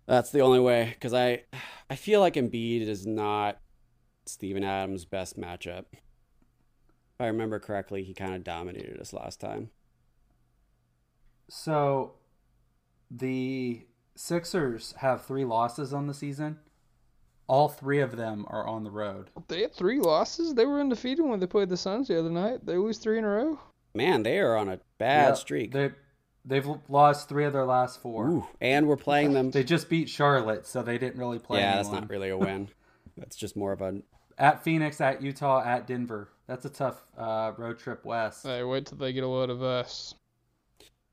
[0.06, 1.42] that's the only way because i
[1.88, 3.58] i feel like Embiid is not
[4.26, 9.70] Steven Adams best matchup if i remember correctly he kind of dominated us last time
[11.48, 12.12] So
[13.10, 13.86] the
[14.16, 16.58] Sixers have three losses on the season.
[17.46, 19.30] All three of them are on the road.
[19.48, 20.54] They had three losses.
[20.54, 22.64] They were undefeated when they played the Suns the other night.
[22.64, 23.58] They lose three in a row.
[23.94, 25.90] man they are on a bad Yeah, streak They
[26.46, 28.28] they've lost three of their last four.
[28.28, 31.60] Ooh, and we're playing them They just beat Charlotte, so they didn't really play.
[31.60, 32.68] yeah that's not really a win
[33.16, 34.00] that's just more of a
[34.38, 36.30] At Phoenix, at Utah, at Denver.
[36.46, 38.44] That's a tough uh, road trip west.
[38.44, 40.14] Hey, wait till they get a load of us.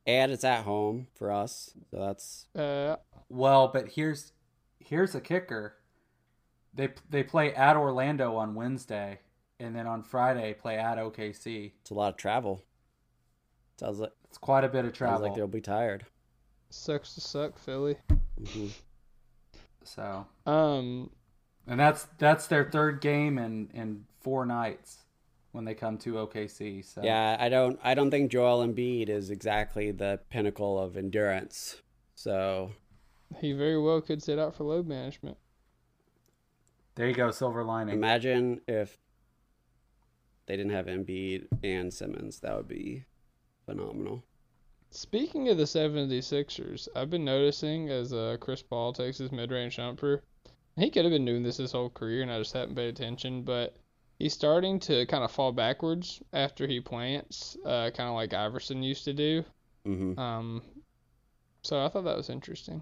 [0.06, 2.96] And it's at home for us so that's Uh,
[3.30, 4.34] Well, but here's
[4.80, 5.76] here's a kicker.
[6.74, 9.20] They they play at Orlando on Wednesday,
[9.60, 11.74] and then on Friday play at OKC.
[11.82, 12.64] It's a lot of travel.
[13.80, 15.18] Sounds like It's quite a bit of travel.
[15.18, 16.06] sounds like they'll be tired.
[16.70, 17.98] Sucks to suck, Philly.
[18.54, 18.68] hmm
[19.84, 21.10] so, Um,
[21.68, 25.00] and that's that's their third game in in four nights
[25.52, 26.84] when they come to OKC.
[26.86, 31.82] So Yeah, I don't I don't think Joel Embiid is exactly the pinnacle of endurance.
[32.16, 32.72] So
[33.40, 35.38] he very well could sit out for load management.
[36.96, 37.96] there you go, silver lining.
[37.96, 38.98] imagine if
[40.46, 42.40] they didn't have Embiid and Simmons.
[42.40, 43.06] That would be
[43.66, 44.24] phenomenal.
[44.90, 50.22] Speaking of the 76ers, I've been noticing as uh, Chris Paul takes his mid-range jumper,
[50.76, 53.44] he could have been doing this his whole career and I just haven't paid attention,
[53.44, 53.78] but
[54.22, 58.84] he's starting to kind of fall backwards after he plants, uh, kind of like Iverson
[58.84, 59.44] used to do.
[59.86, 60.62] hmm Um,
[61.64, 62.82] so I thought that was interesting.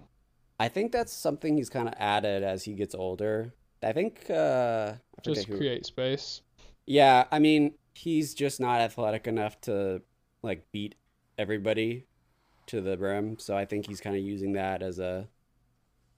[0.58, 3.54] I think that's something he's kind of added as he gets older.
[3.82, 6.42] I think uh, I Just who- create space.
[6.86, 10.02] Yeah, I mean, he's just not athletic enough to
[10.42, 10.96] like beat
[11.38, 12.06] everybody
[12.66, 13.38] to the rim.
[13.38, 15.28] So I think he's kind of using that as a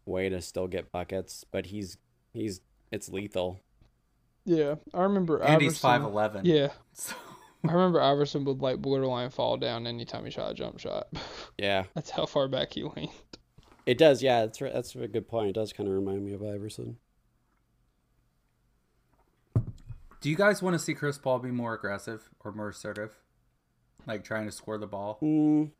[0.07, 1.45] way to still get buckets.
[1.51, 1.99] But he's
[2.33, 2.61] he's
[2.91, 3.61] it's lethal.
[4.45, 5.81] Yeah, I remember and he's Iverson.
[5.81, 6.45] five eleven.
[6.45, 7.15] Yeah, So,
[7.69, 11.09] I remember Iverson would like borderline fall down anytime he shot a jump shot.
[11.59, 13.11] Yeah, That's how far back he went.
[13.87, 14.23] it does.
[14.23, 14.73] Yeah, that's right.
[14.73, 15.51] That's a good point.
[15.51, 16.97] It does kind of remind me of Iverson.
[20.21, 23.13] do you guys want to see Chris Paul be more aggressive or more assertive,
[24.07, 25.71] like trying to score the ball Mm,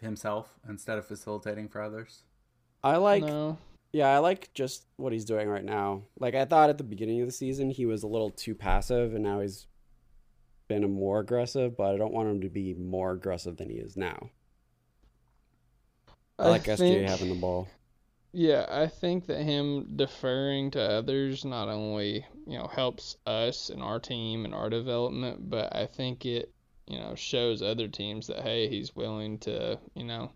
[0.00, 2.22] himself instead of facilitating for others?
[2.84, 3.22] I like.
[3.24, 3.58] no,
[3.92, 6.02] Yeah, I like just what he's doing right now.
[6.18, 9.14] Like I thought at the beginning of the season he was a little too passive,
[9.14, 9.66] and now he's
[10.68, 11.76] been more aggressive.
[11.76, 14.30] But I don't want him to be more aggressive than he is now.
[16.38, 17.68] I, like SGA think- having the ball.
[18.32, 23.82] Yeah, I think that him deferring to others not only, you know, helps us and
[23.82, 26.52] our team and our development, but I think it,
[26.86, 30.30] you know, shows other teams that hey, he's willing to, you know,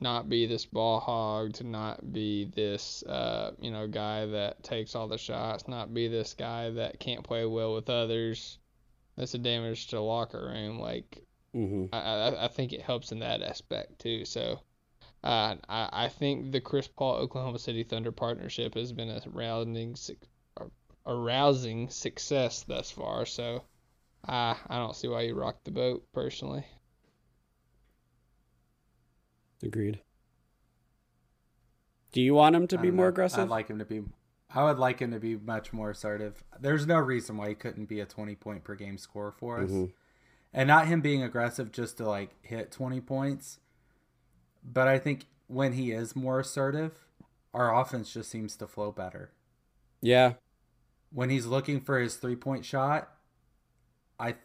[0.00, 4.94] not be this ball hog, to not be this uh, you know, guy that takes
[4.94, 8.58] all the shots, not be this guy that can't play well with others.
[9.16, 10.78] That's a damage to the locker room.
[10.80, 11.22] Like
[11.54, 14.24] hmm I, I I think it helps in that aspect too.
[14.24, 14.60] So,
[15.24, 19.96] uh, I I think the Chris Paul Oklahoma City Thunder partnership has been a rousing
[19.96, 20.28] suc-
[21.06, 23.26] a rousing success thus far.
[23.26, 23.64] So,
[24.24, 26.66] I I don't see why you rock the boat personally.
[29.62, 30.00] Agreed.
[32.12, 33.10] Do you want him to be more know.
[33.10, 33.40] aggressive?
[33.40, 34.02] I'd like him to be.
[34.54, 36.42] I would like him to be much more assertive.
[36.58, 39.70] There's no reason why he couldn't be a 20 point per game scorer for us,
[39.70, 39.92] Mhm.
[40.52, 43.58] and not him being aggressive just to like hit 20 points.
[44.64, 47.06] But I think when he is more assertive,
[47.52, 49.32] our offense just seems to flow better.
[50.00, 50.34] yeah,
[51.10, 53.16] When he's looking for his three point shot,
[54.18, 54.36] I,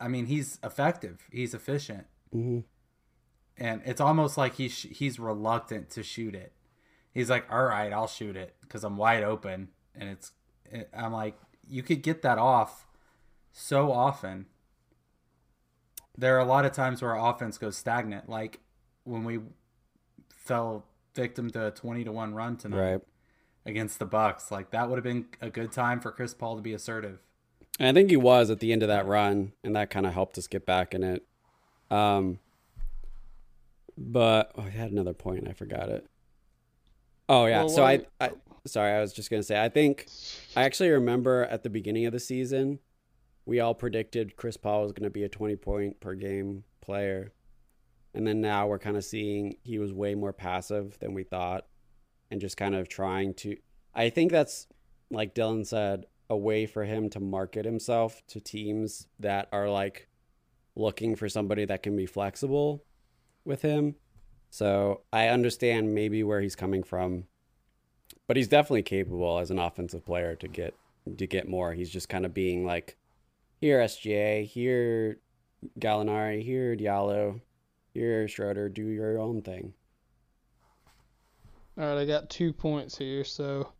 [0.00, 1.26] I mean he's effective.
[1.32, 2.06] He's efficient.
[2.32, 2.60] hmm
[3.58, 6.52] and it's almost like he's he's reluctant to shoot it.
[7.12, 10.32] He's like, "All right, I'll shoot it because I'm wide open." And it's,
[10.64, 11.36] it, I'm like,
[11.68, 12.86] you could get that off
[13.52, 14.46] so often.
[16.16, 18.60] There are a lot of times where our offense goes stagnant, like
[19.04, 19.40] when we
[20.28, 23.00] fell victim to a twenty to one run tonight right.
[23.66, 24.50] against the Bucks.
[24.52, 27.18] Like that would have been a good time for Chris Paul to be assertive.
[27.80, 30.12] And I think he was at the end of that run, and that kind of
[30.12, 31.24] helped us get back in it.
[31.90, 32.40] Um,
[33.98, 35.48] but oh, I had another point.
[35.48, 36.06] I forgot it.
[37.28, 37.60] Oh yeah.
[37.60, 38.30] Well, so I, I,
[38.66, 39.62] sorry, I was just gonna say.
[39.62, 40.06] I think
[40.56, 42.78] I actually remember at the beginning of the season,
[43.44, 47.32] we all predicted Chris Paul was gonna be a twenty point per game player,
[48.14, 51.66] and then now we're kind of seeing he was way more passive than we thought,
[52.30, 53.56] and just kind of trying to.
[53.94, 54.68] I think that's
[55.10, 60.08] like Dylan said, a way for him to market himself to teams that are like
[60.76, 62.84] looking for somebody that can be flexible
[63.48, 63.96] with him.
[64.50, 67.24] So I understand maybe where he's coming from,
[68.28, 70.74] but he's definitely capable as an offensive player to get
[71.16, 71.72] to get more.
[71.72, 72.96] He's just kind of being like,
[73.60, 75.18] here SGA, here
[75.80, 77.40] Gallinari, here Diallo,
[77.92, 79.72] here Schroeder, do your own thing.
[81.78, 83.24] All right, I got two points here.
[83.24, 83.72] So,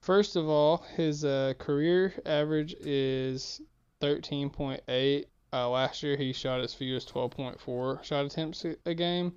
[0.00, 3.60] first of all, his uh, career average is
[4.00, 5.24] 13.8.
[5.54, 9.32] Uh, last year, he shot as few as 12.4 shot attempts a- game.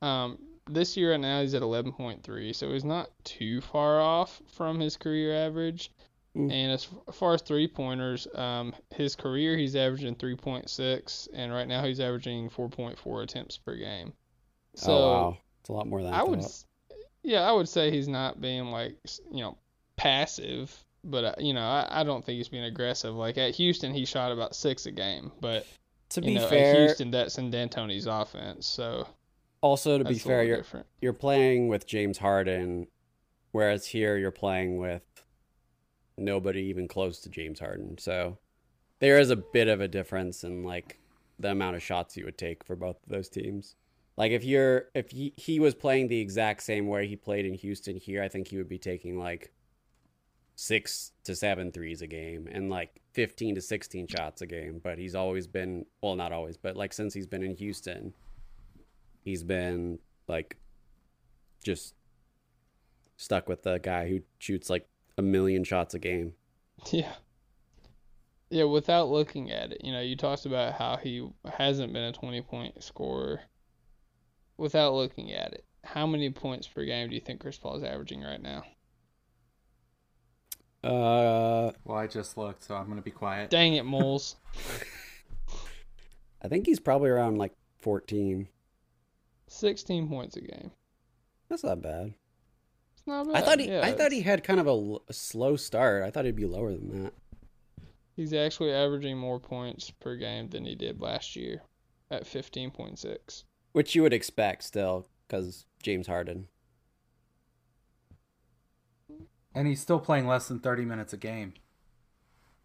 [0.00, 0.38] Um,
[0.70, 4.96] this year, right now, he's at 11.3, so he's not too far off from his
[4.96, 5.90] career average.
[6.36, 6.52] Mm.
[6.52, 11.82] And as far as three pointers, um, his career he's averaging 3.6, and right now
[11.82, 14.12] he's averaging 4.4 attempts per game.
[14.74, 16.44] So oh wow, it's a lot more than I, I would,
[17.22, 18.98] yeah, I would say he's not being like,
[19.32, 19.56] you know,
[19.96, 23.14] passive, but uh, you know, I, I don't think he's being aggressive.
[23.14, 25.66] Like at Houston, he shot about six a game, but
[26.10, 29.06] To you be know, at fair, Houston, that's in D'Antoni's offense, so
[29.60, 30.86] also to be fair, you're different.
[31.00, 32.86] you're playing with James Harden,
[33.52, 35.02] whereas here you're playing with
[36.18, 37.98] nobody even close to James Harden.
[37.98, 38.38] So
[39.00, 40.98] there is a bit of a difference in like
[41.38, 43.74] the amount of shots you would take for both of those teams.
[44.16, 47.52] Like if you're if he, he was playing the exact same way he played in
[47.54, 49.52] Houston here, I think he would be taking like
[50.56, 54.80] six to seven threes a game and like 15 to 16 shots a game.
[54.82, 58.14] But he's always been, well, not always, but like since he's been in Houston,
[59.22, 60.56] he's been like
[61.62, 61.94] just
[63.16, 66.32] stuck with the guy who shoots like a million shots a game.
[66.90, 67.12] Yeah.
[68.48, 71.28] Yeah, without looking at it, you know, you talked about how he
[71.58, 73.40] hasn't been a 20 point scorer.
[74.56, 77.82] Without looking at it, how many points per game do you think Chris Paul is
[77.82, 78.62] averaging right now?
[80.86, 83.50] Uh, Well, I just looked, so I'm gonna be quiet.
[83.50, 84.36] Dang it, Moles.
[86.42, 88.48] I think he's probably around like 14.
[89.48, 90.70] 16 points a game.
[91.48, 92.14] That's not bad.
[92.96, 93.36] It's not bad.
[93.36, 96.02] I thought he, yeah, I thought he had kind of a, l- a slow start.
[96.02, 97.12] I thought he'd be lower than that.
[98.16, 101.62] He's actually averaging more points per game than he did last year
[102.10, 103.44] at 15.6.
[103.72, 106.48] Which you would expect still, because James Harden.
[109.56, 111.54] And he's still playing less than 30 minutes a game.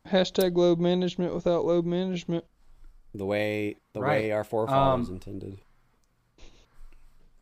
[0.09, 2.43] Hashtag load management without load management.
[3.15, 4.23] The way the Right.
[4.23, 5.61] way our forefathers Um, intended.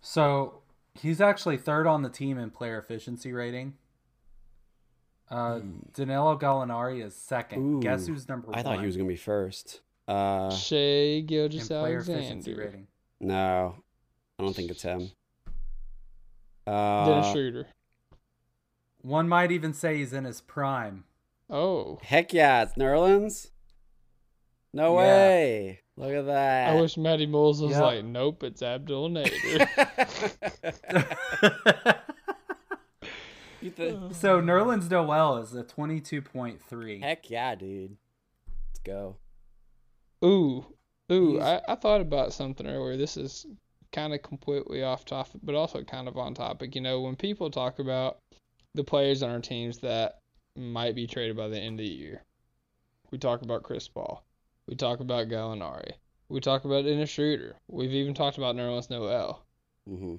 [0.01, 0.61] So
[0.93, 3.75] he's actually third on the team in player efficiency rating.
[5.29, 5.61] Uh,
[5.93, 7.61] Danilo Gallinari is second.
[7.77, 8.57] Ooh, Guess who's number one?
[8.57, 9.81] I thought he was gonna be first.
[10.07, 10.75] Uh, Shai
[11.19, 12.61] in Gilgeous player efficiency Alexander.
[12.61, 12.87] rating.
[13.19, 13.75] no,
[14.39, 15.11] I don't think it's him.
[16.65, 17.67] Uh, Dennis Schroeder.
[19.01, 21.05] One might even say he's in his prime.
[21.49, 21.99] Oh.
[22.03, 23.49] heck yeah, it's Nerlens.
[24.73, 24.97] No Yeah.
[24.99, 25.79] way!
[25.97, 26.69] Look at that.
[26.69, 27.81] I wish Matty Moles was Yeah.
[27.81, 29.67] like, nope, it's Abdel Nader.
[33.61, 37.01] You th- so Nerlens Noel is a 22.3.
[37.01, 37.97] heck yeah, dude.
[38.69, 39.17] Let's go.
[40.23, 40.65] Ooh,
[41.11, 42.97] ooh, I, I thought about something earlier.
[42.97, 43.45] This is
[43.91, 46.75] kind of completely off topic, but also kind of on topic.
[46.75, 48.19] You know, when people talk about
[48.75, 50.19] the players on our teams that
[50.55, 52.23] might be traded by the end of the year,
[53.11, 54.23] we talk about Chris Paul,
[54.67, 55.93] we talk about Gallinari,
[56.29, 59.43] we talk about Dennis Schroeder, we've even talked about Nerlens Noel.
[59.87, 60.15] hmm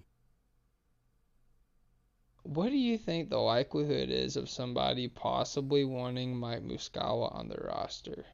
[2.42, 7.68] What do you think the likelihood is of somebody possibly wanting Mike Muscala on their
[7.68, 8.24] roster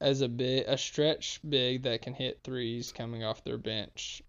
[0.00, 4.22] as a big, a stretch big that can hit threes coming off their bench?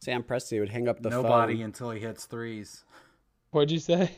[0.00, 1.64] Sam Presti would hang up the Nobody phone.
[1.64, 2.84] until he hits threes.
[3.50, 4.10] What'd you say?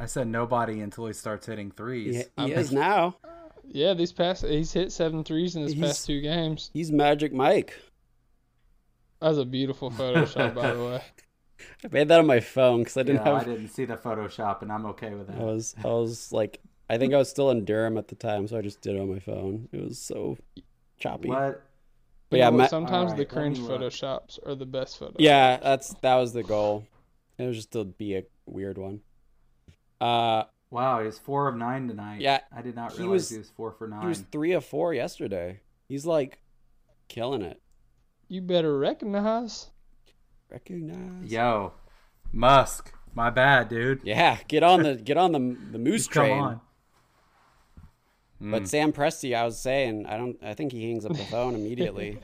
[0.00, 2.16] I said nobody until he starts hitting threes.
[2.16, 3.16] He, I'm he is now.
[3.68, 6.70] Yeah, these past he's hit seven threes in his He's- past two games.
[6.72, 7.78] He's Magic Mike.
[9.20, 11.02] That's a beautiful Photoshop, by the way.
[11.84, 13.44] I made that on my phone because I didn't I have.
[13.44, 15.42] didn't see the Photoshop, and I'm okay with I that.
[15.42, 18.56] was I was like I think I was still in Durham at the time, so
[18.56, 19.68] I just did it on my phone.
[19.70, 20.38] It was so
[20.98, 21.28] choppy.
[21.28, 21.62] What?
[22.30, 23.82] But You yeah, know sometimes Alright, the cringe me look.
[23.82, 25.16] Photoshops are the best photos.
[25.18, 26.86] yeah, that's that was the goal.
[27.36, 29.00] It was just to be a weird one.
[30.00, 32.20] Uh, Wow, he was four of nine tonight.
[32.20, 34.02] Yeah, I did not he realize was- he was four for nine.
[34.02, 35.60] he was three of four yesterday.
[35.88, 36.38] He's like
[37.08, 37.60] killing it.
[38.28, 39.70] You better recognize.
[40.48, 41.30] Recognize.
[41.32, 41.72] Yo,
[42.32, 44.00] Musk, my bad, dude.
[44.04, 46.40] Yeah, get on the get on the the moose Come train.
[46.40, 46.60] on.
[48.40, 50.38] But Sam Presti, I was saying, I don't.
[50.42, 52.18] I think he hangs up the phone immediately.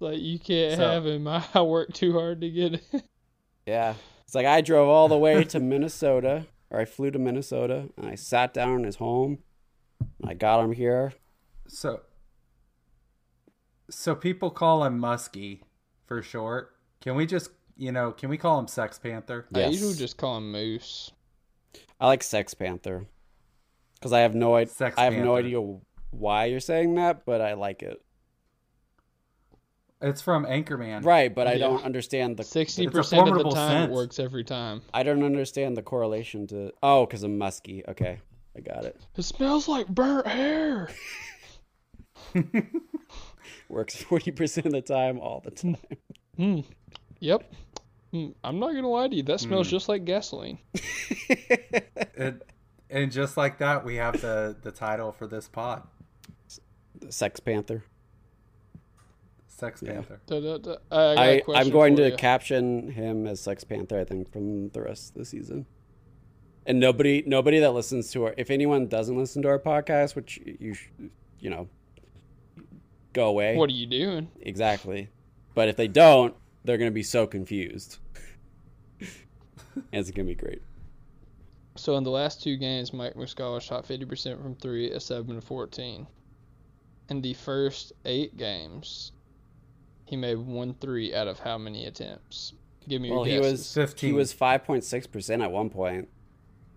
[0.00, 1.28] Like you can't So- have him.
[1.28, 3.02] I work too hard to get it.
[3.66, 3.94] Yeah.
[4.30, 8.06] It's like I drove all the way to Minnesota, or I flew to Minnesota, and
[8.06, 9.40] I sat down in his home.
[10.22, 11.14] I got him here.
[11.66, 12.02] So,
[13.90, 15.62] so people call him Muskie
[16.06, 16.76] for short.
[17.00, 19.46] Can we just, you know, can we call him Sex Panther?
[19.52, 19.72] I Yes.
[19.72, 21.10] usually just call him Moose.
[21.98, 23.06] I like Sex Panther
[23.94, 24.72] because I have no idea.
[24.72, 25.60] Sex I have no idea
[26.12, 28.00] why you're saying that, but I like it.
[30.02, 31.04] It's from Anchorman.
[31.04, 31.58] Right, but I Yeah.
[31.68, 32.44] don't understand the.
[32.44, 33.90] Sixty It's a percent of the time sense.
[33.90, 34.80] it works every time.
[34.94, 36.72] I don't understand the correlation to.
[36.82, 37.84] Oh, because I'm musky.
[37.86, 38.18] Okay,
[38.56, 38.98] I got it.
[39.16, 40.88] It smells like burnt hair.
[43.68, 45.76] Works forty percent of the time, all the time.
[46.36, 46.60] Hmm.
[47.20, 47.52] Yep.
[48.12, 48.28] Hmm.
[48.42, 49.22] I'm not gonna lie to you.
[49.22, 49.70] That smells Hmm.
[49.72, 50.58] just like gasoline.
[52.16, 52.42] And,
[52.90, 55.82] and just like that, we have the the title for this pod,
[57.08, 57.84] Sex Panther.
[59.60, 59.92] Sex Yeah.
[59.92, 60.20] Panther.
[60.26, 60.76] Da, da, da.
[60.90, 62.16] I, I got a I, I'm going to you.
[62.16, 64.00] caption him as Sex Panther.
[64.00, 65.66] I think from the rest of the season.
[66.66, 70.38] And nobody, nobody that listens to our, if anyone doesn't listen to our podcast, which
[70.44, 70.74] you,
[71.38, 71.68] you know,
[73.12, 73.56] go away.
[73.56, 74.28] What are you doing?
[74.42, 75.08] Exactly.
[75.54, 76.34] But if they don't,
[76.64, 77.98] they're going to be so confused.
[79.00, 80.62] it's going to be great.
[81.76, 85.40] So in the last two games, Mike Muscala shot 50% from three at 7 to
[85.40, 86.06] 14.
[87.08, 89.12] In the first eight games,
[90.10, 92.52] he made one three out of how many attempts?
[92.88, 93.60] Give me Well, your he guesses.
[93.60, 94.10] was 15.
[94.10, 96.08] he was 5.6% at one point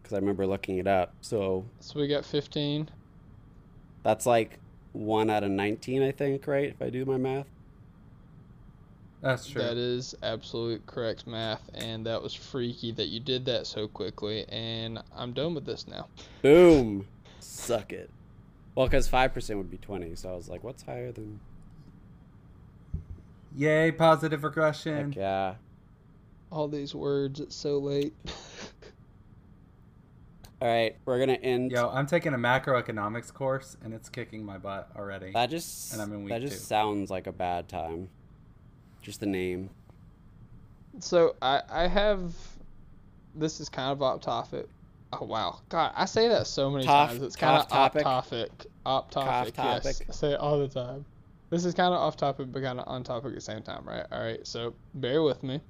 [0.03, 1.13] cuz I remember looking it up.
[1.21, 2.89] So So we got 15.
[4.03, 4.59] that's like
[4.91, 6.69] 1 out of 19, I think, right?
[6.69, 7.47] If I do my math.
[9.21, 9.61] That's true.
[9.61, 14.45] That is absolute correct math, and that was freaky that you did that so quickly.
[14.49, 16.09] And I'm done with this now.
[16.41, 17.07] Boom.
[17.39, 18.09] Suck it.
[18.75, 21.39] Well, cuz 5% would be 20, so I was like, what's higher than
[23.56, 25.08] Yay, positive regression.
[25.12, 25.56] Heck yeah.
[26.51, 28.14] All these words, it's so late.
[30.62, 34.45] All right, we're going to end Yo, I'm taking a macroeconomics course and it's kicking
[34.45, 35.32] my butt already.
[35.34, 36.60] That just And I'm in that just two.
[36.60, 38.08] sounds like a bad time.
[39.01, 39.70] Just the name.
[40.99, 42.34] So I I have
[43.36, 44.68] this is kind of off topic.
[45.12, 47.22] Oh wow, God, I say that so many Toff- times.
[47.24, 48.04] It's kind of cough off topic.
[48.04, 48.72] topic.
[48.86, 49.54] Off topic.
[49.58, 50.01] Yes.
[50.08, 51.04] I say it all the time.
[51.54, 53.84] This is kind of off topic, but kind of on topic at the same time,
[53.86, 54.08] right?
[54.12, 55.62] All right, so bear with me.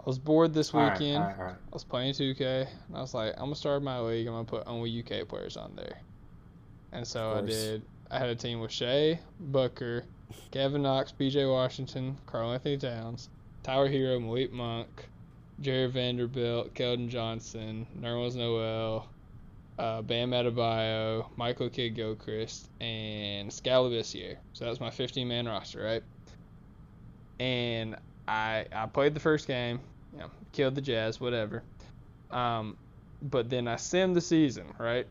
[0.00, 1.18] I was bored this weekend.
[1.22, 1.54] all right, all right.
[1.54, 4.26] I was playing 2K, and I was like, I'm gonna start my league.
[4.26, 6.00] I'm gonna put only UK players on there.
[6.90, 7.82] And so I did.
[8.10, 10.02] I had a team with Shai, Booker,
[10.50, 13.28] Kevin Knox, PJ Washington, Karl Anthony Towns,
[13.62, 15.06] Tyler Herro, Malik Monk,
[15.60, 19.06] Jarred Vanderbilt, Keldon Johnson, Nerlens Noel,
[19.78, 24.36] uh, Bam Adebayo, Michael Kidd Gilchrist, and Skal Labissière.
[24.52, 26.02] So that's my 15 man roster, right?
[27.40, 27.96] And
[28.28, 29.80] I I played the first game,
[30.12, 31.62] you know, killed the Jazz, whatever.
[32.30, 32.76] Um,
[33.22, 35.06] but then I simmed the season, right?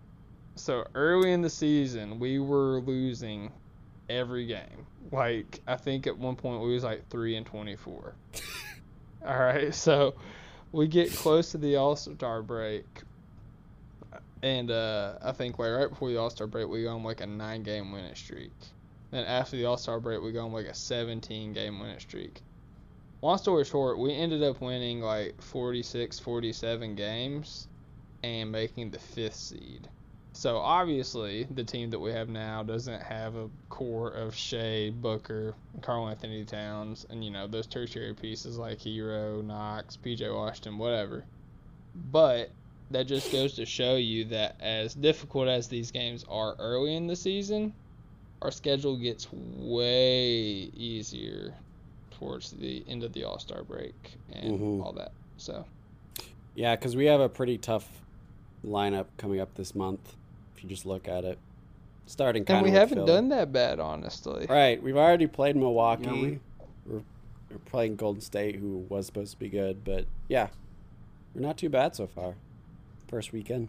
[0.55, 3.51] So early in the season, we were losing
[4.09, 4.85] every game.
[5.11, 8.13] Like I think at one point we was like three and twenty-four.
[9.25, 10.15] All right, so
[10.71, 12.85] we get close to the All Star break,
[14.43, 17.21] and uh, I think like right before the All Star break, we go on like
[17.21, 18.51] a nine-game winning streak.
[19.11, 22.41] Then after the All Star break, we go on like a 17-game winning streak.
[23.21, 27.67] Long story short, we ended up winning like 46, 47 games
[28.23, 29.87] and making the fifth seed.
[30.33, 35.53] So obviously, the team that we have now doesn't have a core of Shai, Booker,
[35.81, 41.25] Karl Anthony Towns, and you know those tertiary pieces like Herro, Knox, PJ Washington, whatever.
[42.11, 42.49] But
[42.91, 47.07] that just goes to show you that as difficult as these games are early in
[47.07, 47.73] the season,
[48.41, 51.53] our schedule gets way easier
[52.11, 54.83] towards the end of the All Star break and Mhm.
[54.85, 55.11] all that.
[55.37, 55.65] So
[56.53, 58.01] Yeah, because we have a pretty tough
[58.65, 60.15] lineup coming up this month.
[60.55, 61.39] If you just look at it,
[62.07, 64.47] starting kind and of we haven't done that bad, honestly.
[64.49, 66.03] Right, we've already played Milwaukee.
[66.05, 66.39] Yeah, we-
[66.85, 67.01] we're,
[67.49, 70.49] we're playing Golden State, who was supposed to be good, but yeah,
[71.33, 72.35] we're not too bad so far.
[73.11, 73.67] First weekend,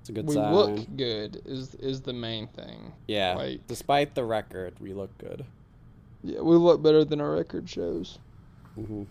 [0.00, 0.52] it's a good we sign.
[0.52, 2.92] look good is is the main thing.
[3.06, 5.44] yeah, like- despite the record, we look good.
[6.22, 8.18] Yeah, we look better than our record shows.
[8.74, 9.04] hmm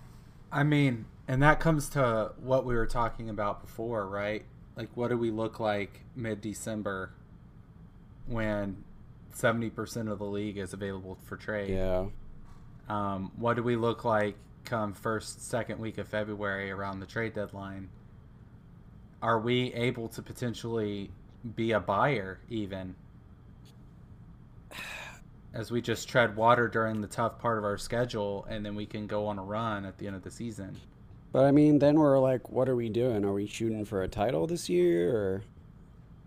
[0.51, 4.43] I mean, and that comes to what we were talking about before, right?
[4.76, 7.12] Like, what do we look like mid December
[8.28, 8.84] when
[9.36, 11.70] 70% of the league is available for trade?
[11.70, 12.05] Yeah,
[12.89, 14.36] Um, what do we look like
[14.66, 17.89] come first, second week of February around the trade deadline?
[19.22, 21.11] Are we able to potentially
[21.55, 22.95] be a buyer even
[25.53, 28.86] as we just tread water during the tough part of our schedule and then we
[28.86, 30.76] can go on a run at the end of the season?
[31.32, 33.24] but I mean, then we're like, what are we doing?
[33.24, 35.41] Are we shooting for a title this year, or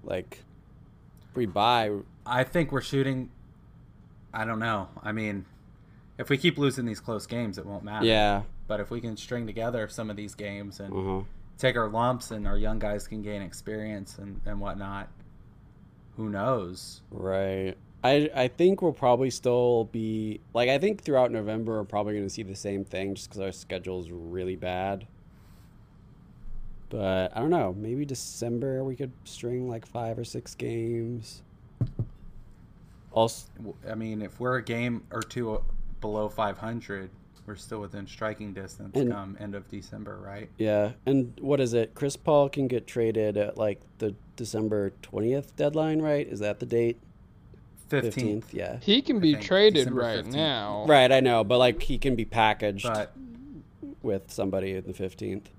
[0.05, 0.45] like,
[1.29, 1.91] if we buy?
[2.25, 3.31] I think we're shooting.
[4.33, 4.89] I don't know.
[5.03, 5.45] I mean,
[6.19, 8.07] if we keep losing these close games, it won't matter.
[8.07, 11.25] Yeah, But if we can string together some of these games and huh.
[11.63, 15.09] Take our lumps and our young guys can gain experience and, and whatnot,
[16.17, 17.03] who knows?
[17.13, 17.75] Right.
[18.03, 22.27] I I think we'll probably still be like I think throughout November we're probably going
[22.27, 25.07] to see the same thing just because our schedule is really bad.
[26.89, 27.75] But I don't know.
[27.79, 31.43] Maybe December we could string like five or six games.
[33.13, 33.47] Also,
[33.89, 35.63] I mean, if we're a game or two
[36.01, 37.11] below 500,
[37.47, 40.49] we're still within striking distance And- come end of December, right?
[40.59, 40.93] yeah.
[41.07, 41.95] And what is it?
[41.95, 46.27] Chris Paul can get traded at like the December twentieth deadline, right?
[46.27, 46.99] Is that the date?
[47.91, 48.45] 15th.
[48.53, 48.79] Yeah.
[48.81, 50.33] He can I be traded December right 15th.
[50.33, 50.85] now.
[50.89, 51.13] Right.
[51.13, 53.13] I know, but like he can be packaged But
[54.03, 55.51] with somebody in the fifteenth.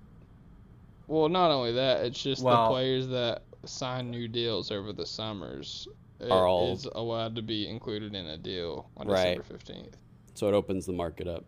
[1.08, 5.06] Well, not only that, it's just Well- the players that sign new deals over the
[5.06, 5.88] summers
[6.20, 9.38] it Are all- is allowed to be included in a deal on Right.
[9.38, 9.98] December fifteenth.
[10.34, 11.46] So it opens the market up.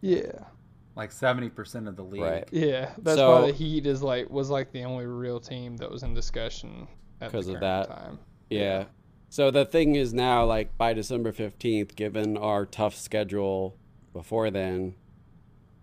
[0.00, 0.44] Yeah,
[0.96, 2.22] Like seventy percent of the league.
[2.22, 2.48] Right.
[2.52, 2.92] yeah.
[2.98, 6.02] That's So- why the Heat is like was like the only real team that was
[6.02, 6.88] in discussion
[7.18, 7.88] because of that.
[7.88, 8.18] time.
[8.48, 8.84] Yeah.
[9.28, 13.76] So the thing is now, like by December fifteenth, given our tough schedule
[14.12, 14.94] before then,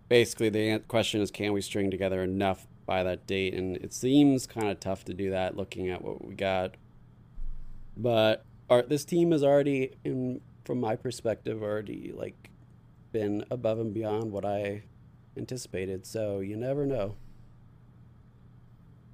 [0.08, 3.54] basically the question is, can we string together enough by that date?
[3.54, 6.74] And it seems kind of tough to do that, looking at what we got.
[7.96, 12.50] But our this team is already, in from my perspective, already like
[13.12, 14.82] been above and beyond what I
[15.36, 16.06] anticipated.
[16.06, 17.14] So you never know.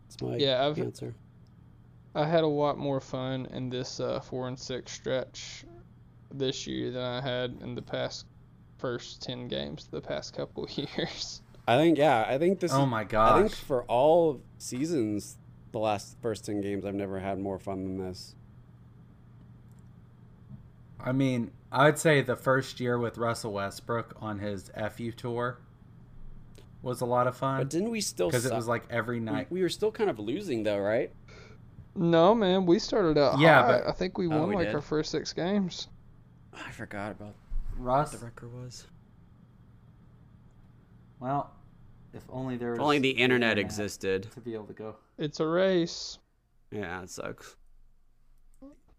[0.09, 1.15] That's my Yeah, I've- answer.
[2.17, 5.65] I had a lot more fun in this uh, four and six stretch
[6.33, 8.27] this year than I had in the past
[8.79, 11.43] first ten games the past couple years.
[11.67, 13.37] I think yeah, I think this Oh my god!
[13.37, 15.39] I think for all seasons
[15.73, 18.37] the last first 10 games I've never had more fun than this.
[21.01, 25.59] I mean, I'd say the first year with Russell Westbrook on his FU tour
[26.83, 27.59] was a lot of fun.
[27.59, 29.51] But didn't we still because it was like every night.
[29.51, 31.11] we were still kind of losing though, right?
[31.97, 33.69] No, man, we started out Yeah, hot.
[33.85, 34.75] but- I think we Oh, won we like did?
[34.75, 35.89] our first six games.
[36.53, 37.35] I forgot about
[37.77, 38.87] Russ, what the record was.
[41.21, 41.51] well,
[42.13, 44.31] if only there was If only the internet existed.
[44.33, 44.97] to be able to go.
[45.19, 46.19] It's a race.
[46.71, 47.57] Yeah, it sucks.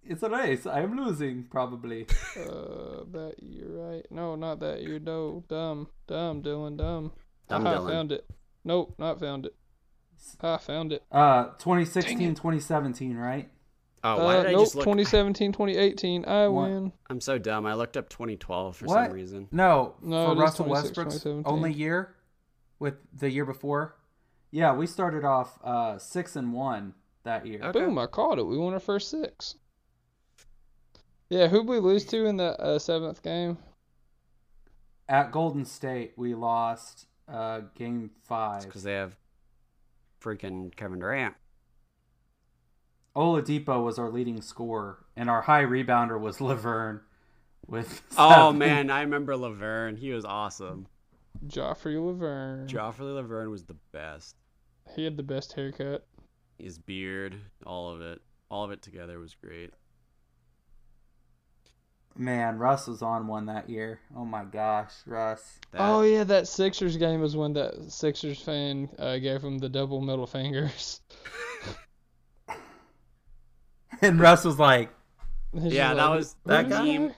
[0.07, 0.65] It's a race.
[0.65, 2.07] I am losing probably.
[2.37, 4.05] Uh, that you're right?
[4.11, 4.99] No, not that year.
[4.99, 7.13] No, dumb, dumb, Dylan, dumb.
[7.47, 7.89] Dumb Aha, Dylan.
[7.89, 8.29] found it.
[8.65, 9.55] Nope, not found it.
[10.41, 11.01] I found it.
[11.11, 13.49] Uh, 2016, 2017, right?
[14.03, 16.25] Oh, why uh, did I nope, just look 2017, 2018.
[16.25, 16.69] I What?
[16.69, 16.91] win.
[17.09, 17.65] I'm so dumb.
[17.65, 19.05] I looked up 2012 for What?
[19.07, 19.47] some reason.
[19.51, 22.15] No, No, for Russell Westbrook's only year
[22.79, 23.95] with the year before.
[24.51, 26.93] Yeah, we started off uh, six and one
[27.23, 27.61] that year.
[27.63, 27.79] Okay.
[27.79, 28.43] Boom, I called it.
[28.43, 29.55] We won our first six.
[31.29, 33.57] Yeah, who'd we lose to in the uh, seventh game?
[35.09, 38.63] At Golden State, we lost uh, game five.
[38.65, 39.15] Because they have
[40.21, 41.35] freaking Kevin Durant.
[43.15, 47.01] Oladipo was our leading scorer, and our high rebounder was Lauvergne.
[47.67, 48.57] With Oh seven.
[48.59, 49.97] man, I remember Lauvergne.
[49.97, 50.85] He was awesome.
[51.47, 52.67] Joffrey Lauvergne.
[52.67, 54.35] Joffrey Lauvergne was the best.
[54.95, 56.05] he had the best haircut.
[56.59, 58.21] His beard, all of it,
[58.51, 59.71] all of it together was great.
[62.17, 63.99] Man, Russ was on one that year.
[64.15, 65.59] Oh my gosh, Russ.
[65.71, 69.69] That, Oh yeah, that Sixers game was when that Sixers fan uh, gave him the
[69.69, 71.01] double middle fingers.
[74.01, 74.89] And Russ was like,
[75.53, 77.13] Yeah, that like, was that meme.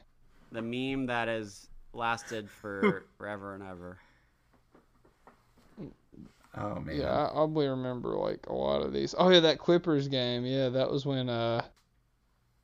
[0.52, 3.98] The meme that has lasted for forever and ever.
[6.56, 9.16] "Oh man, Yeah, I, I only remember like a lot of these.
[9.18, 10.46] Oh yeah, that Clippers game.
[10.46, 11.66] Yeah, that was when uh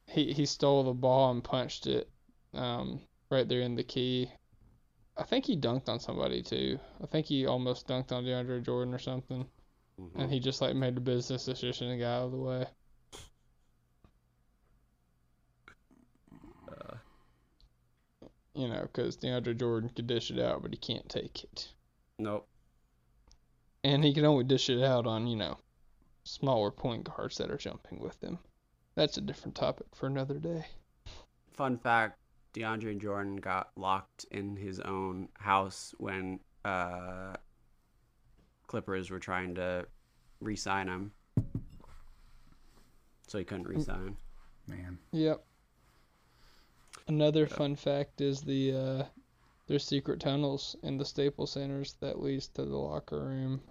[0.07, 2.09] he he stole the ball and punched it
[2.53, 4.31] um right there in the key.
[5.17, 6.79] I think he dunked on somebody too.
[7.01, 9.45] I think he almost dunked on DeAndre Jordan or something,
[9.99, 10.11] Mhm.
[10.15, 12.67] and he just like made a business decision and got out of the way.
[16.69, 16.97] Uh,
[18.55, 21.73] You know, because DeAndre Jordan could dish it out, but he can't take it,
[22.19, 22.47] Nope.
[23.83, 25.57] and he can only dish it out on you know
[26.23, 28.37] smaller point guards that are jumping with him.
[28.95, 30.65] That's a different topic for another day.
[31.53, 32.19] Fun fact:
[32.53, 37.35] DeAndre Jordan got locked in his own house when uh,
[38.67, 39.85] Clippers were trying to
[40.39, 41.11] re-sign him,
[43.27, 44.15] so he couldn't re-sign.
[44.67, 45.43] man." Yep.
[47.07, 49.03] Another fun fact is the uh,
[49.67, 53.61] there's secret tunnels in the Staples Centers that leads to the locker room.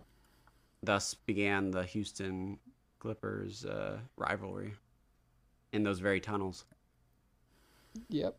[0.83, 2.59] Thus began the Houston
[2.99, 4.75] Clippers uh, rivalry
[5.73, 6.65] in those very tunnels.
[8.09, 8.36] Yep,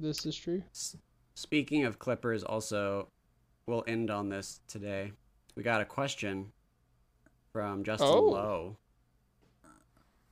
[0.00, 0.62] this is true.
[0.72, 0.96] S-
[1.34, 3.08] Speaking of Clippers, also,
[3.66, 5.12] we'll end on this today.
[5.56, 6.52] We got a question
[7.52, 8.20] from Justin Oh.
[8.22, 8.76] Lowe.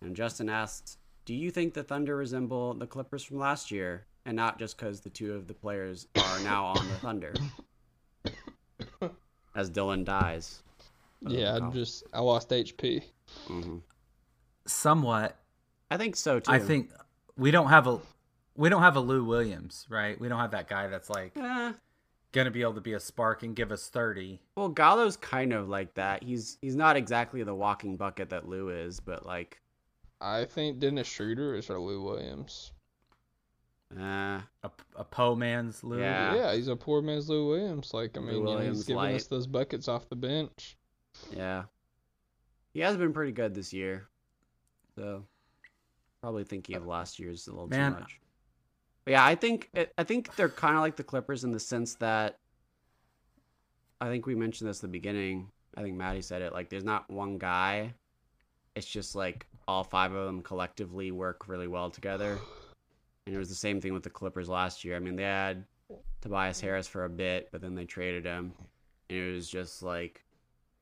[0.01, 4.07] And Justin asked, Do you think the Thunder resemble the Clippers from last year?
[4.25, 7.35] And not just because the two of the players are now on the Thunder.
[9.55, 10.63] As Dylan dies.
[11.21, 11.71] Yeah, I Oh.
[11.71, 13.03] just I lost HP.
[13.47, 13.79] hmm
[14.67, 15.37] Somewhat.
[15.91, 16.51] I think so too.
[16.51, 16.91] I think
[17.37, 17.99] we don't have a
[18.57, 20.19] we don't have a Lou Williams, right?
[20.21, 21.73] We don't have that guy that's like Eh,
[22.33, 24.41] gonna be able to be a spark and give us thirty.
[24.57, 26.23] well, Gallo's kind of like that.
[26.23, 29.61] He's he's not exactly the walking bucket that Lou is, but like,
[30.21, 32.73] I think Dennis Schroeder is our Lou Williams.
[33.99, 34.01] eh,
[34.63, 35.99] A, a po man's Lou.
[36.01, 36.35] Yeah.
[36.35, 37.93] Yeah, he's a poor man's Lou Williams.
[37.95, 39.15] Like I mean, you know, he's giving light.
[39.17, 40.77] us those buckets off the bench.
[41.35, 41.65] yeah.
[42.75, 44.09] He has been pretty good this year.
[44.97, 45.25] So
[46.23, 47.93] probably thinking of last year's a little Man.
[47.95, 48.19] too much.
[49.05, 51.97] But yeah, I think I think they're kind of like the Clippers in the sense
[51.97, 52.39] that
[54.01, 55.49] I think we mentioned this at the beginning.
[55.77, 56.53] I think Maddie said it.
[56.53, 57.95] Like, there's not one guy.
[58.75, 62.39] It's just like all five of them collectively work really well together.
[63.27, 64.97] And it was the same thing with the Clippers last year.
[64.97, 65.65] I mean, they had
[66.21, 68.53] Tobias Harris for a bit, but then they traded him.
[69.09, 70.25] And it was just like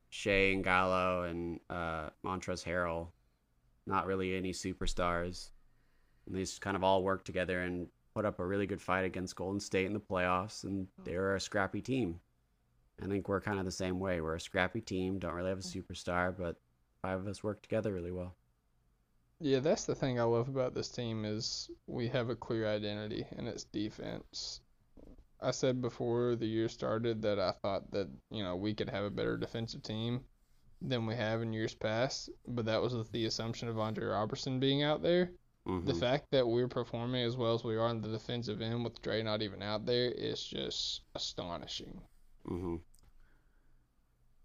[0.09, 3.07] Shai and Gallo and uh, Montrezl Harrell.
[3.85, 5.51] Not really any superstars.
[6.25, 9.05] And they just kind of all worked together and put up a really good fight
[9.05, 10.63] against Golden State in the playoffs.
[10.63, 11.03] And oh.
[11.03, 12.19] they're a scrappy team.
[13.01, 14.21] I think we're kind of the same way.
[14.21, 15.79] We're a scrappy team, don't really have a hmm.
[15.79, 16.57] superstar, but
[17.01, 18.35] five of us work together really well.
[19.39, 23.25] Yeah, that's the thing I love about this team is we have a clear identity
[23.35, 24.61] and it's defense.
[25.41, 29.03] I said before the year started that I thought that, you know, we could have
[29.03, 30.21] a better defensive team
[30.79, 34.59] than we have in years past, but that was with the assumption of Andre Roberson
[34.59, 35.31] being out there.
[35.65, 35.99] The Mhm.
[35.99, 39.21] fact that we're performing as well as we are on the defensive end with Dre
[39.23, 42.01] not even out there is just astonishing.
[42.45, 42.77] hmm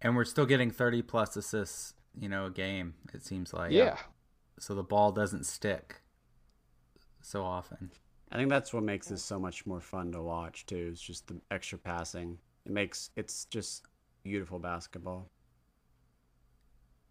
[0.01, 3.73] And we're still getting 30 plus assists, you know, a game, it seems like.
[3.73, 3.99] yeah.
[4.59, 6.03] So the ball doesn't stick
[7.23, 7.91] so often.
[8.31, 10.91] I think that's what makes this so much more fun to watch too.
[10.93, 12.39] Is just the extra passing.
[12.65, 13.85] It makes it's just
[14.23, 15.31] beautiful basketball.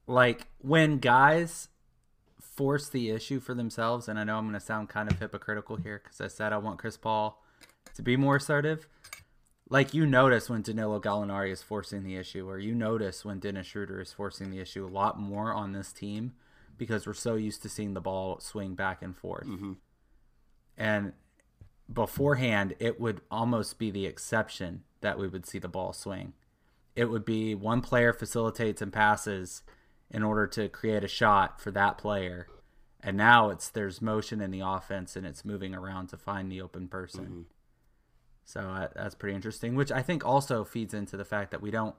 [0.07, 1.69] Like when guys
[2.39, 5.77] force the issue for themselves, and I know I'm going to sound kind of hypocritical
[5.77, 7.41] here because I said I want Chris Paul
[7.95, 8.87] to be more assertive.
[9.69, 13.67] Like you notice when Danilo Gallinari is forcing the issue, or you notice when Dennis
[13.67, 16.33] Schroeder is forcing the issue a lot more on this team
[16.77, 19.47] because we're so used to seeing the ball swing back and forth.
[19.47, 19.73] Mm-hmm.
[20.77, 21.13] And
[21.91, 26.33] beforehand, it would almost be the exception that we would see the ball swing.
[26.95, 29.63] It would be one player facilitates and passes
[30.11, 32.47] in order to create a shot for that player.
[33.01, 36.61] And now it's there's motion in the offense and it's moving around to find the
[36.61, 37.45] open person.
[38.43, 41.71] So uh, that's pretty interesting, which I think also feeds into the fact that we
[41.71, 41.95] don't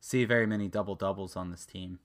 [0.00, 1.98] see very many double doubles on this team.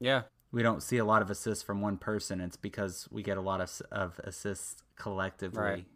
[0.00, 2.40] Yeah, We don't see a lot of assists from one person.
[2.40, 5.60] It's because we get a lot of, of assists collectively.
[5.62, 5.86] Right.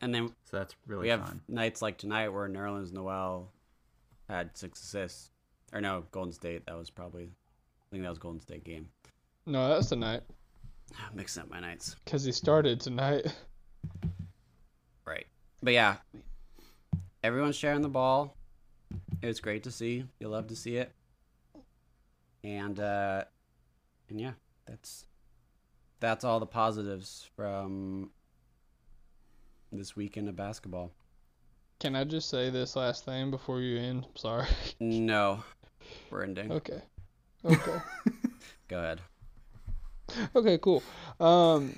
[0.00, 1.40] and then So that's really we have fun.
[1.46, 3.52] nights like tonight where Nerlens Noel
[4.28, 5.30] had six assists,
[5.72, 6.66] or no, Golden State.
[6.66, 7.30] That was probably,
[7.94, 8.88] think that was Golden State game.
[9.46, 10.22] No, that's tonight
[11.14, 11.94] Mixing up my nights.
[12.04, 13.26] because he started tonight.
[15.06, 15.26] Right.
[15.62, 15.96] But yeah,
[17.22, 18.36] everyone's sharing the ball.
[19.22, 20.04] It was great to see.
[20.18, 20.92] You love to see it.
[22.42, 23.24] And uh
[24.08, 24.32] and yeah,
[24.66, 25.06] that's
[26.00, 28.10] that's all the positives from
[29.72, 30.90] this weekend of basketball.
[31.80, 34.04] Can I just say this last thing before you end?
[34.04, 34.46] I'm sorry.
[34.80, 35.42] No.
[36.10, 36.50] We're ending.
[36.52, 36.82] Okay.
[37.44, 37.78] Okay.
[38.68, 39.00] Go ahead.
[40.36, 40.82] okay, cool.
[41.20, 41.74] Um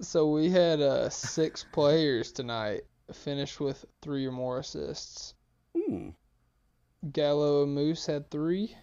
[0.00, 2.82] so we had uh six players tonight
[3.12, 5.34] finish with three or more assists.
[5.76, 6.10] Hmm.
[7.10, 8.76] Gallo and Moose had three.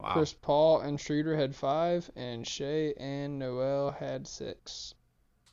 [0.00, 0.12] Wow.
[0.12, 4.94] Chris Paul and Schroeder had five, and Shai and Noel had six.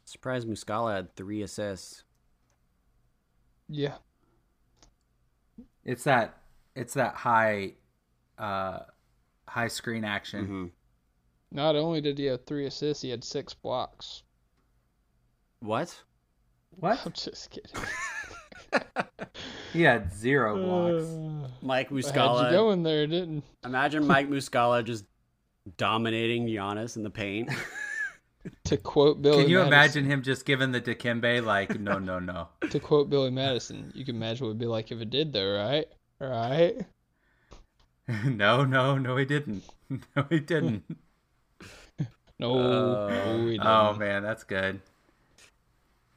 [0.06, 2.04] Surprised Muscala had three assists.
[3.70, 3.96] Yeah.
[5.86, 6.38] It's that
[6.76, 7.76] it's that high
[8.38, 8.80] uh
[9.48, 10.46] high screen action.
[10.46, 10.66] hmm
[11.52, 14.24] Not only did he have three assists, he had six blocks.
[15.60, 16.02] What?
[16.80, 17.00] What?
[17.06, 17.72] I'm just kidding.
[19.72, 21.10] He had zero blocks.
[21.10, 22.52] Uh, Mike I had you Muscala.
[22.52, 23.44] going there, didn't?
[23.66, 25.06] Imagine Mike Muscala just
[25.78, 27.50] dominating Giannis in the paint.
[28.66, 32.20] To quote Billy Can you Madison, imagine him just giving the Dikembe like no no
[32.20, 32.50] no?
[32.72, 35.56] To quote Billy Madison, you can imagine what it'd be like if it did, though,
[35.56, 35.86] right?
[36.20, 36.76] Right?
[38.26, 39.64] no no no he didn't.
[40.16, 40.84] No he didn't.
[42.40, 43.66] No, no, he didn't.
[43.66, 44.82] Oh man, that's good.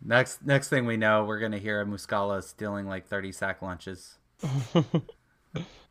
[0.02, 4.18] Next next thing we know, we're gonna hear a Muscala stealing like thirty sack lunches.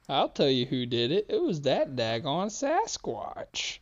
[0.10, 1.28] I'll tell you who did it.
[1.30, 3.80] It was that daggone Sasquatch.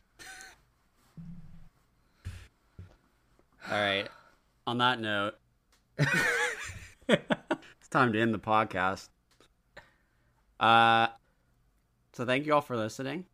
[3.70, 4.08] All right.
[4.66, 5.34] On that note,
[5.98, 9.08] it's time to end the podcast.
[10.60, 11.08] Uh,
[12.14, 13.24] so thank you all for listening.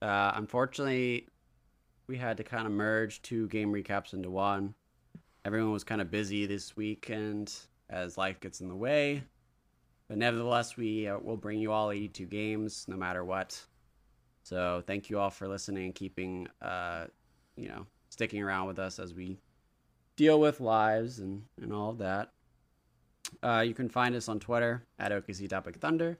[0.00, 1.28] Uh, unfortunately,
[2.06, 4.74] we had to kind of merge two game recaps into one.
[5.44, 7.54] Everyone was kind of busy this weekend
[7.90, 9.22] as life gets in the way.
[10.08, 13.58] But nevertheless, we uh, will bring you all 82 games no matter what.
[14.42, 17.06] So thank you all for listening and keeping, uh,
[17.56, 19.38] you know, sticking around with us as we
[20.16, 22.32] deal with lives and, and all of that.
[23.42, 26.18] Uh, you can find us on Twitter at OKC Topic Thunder.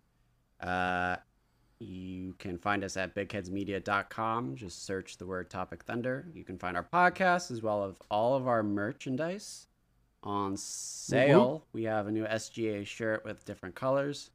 [1.85, 4.57] You can find us at bigheadsmedia.com.
[4.57, 6.27] Just search the word Topic Thunder.
[6.33, 9.67] You can find our podcast as well as all of our merchandise
[10.23, 11.67] on sale.
[11.75, 14.31] We have a new SGA shirt with different colors.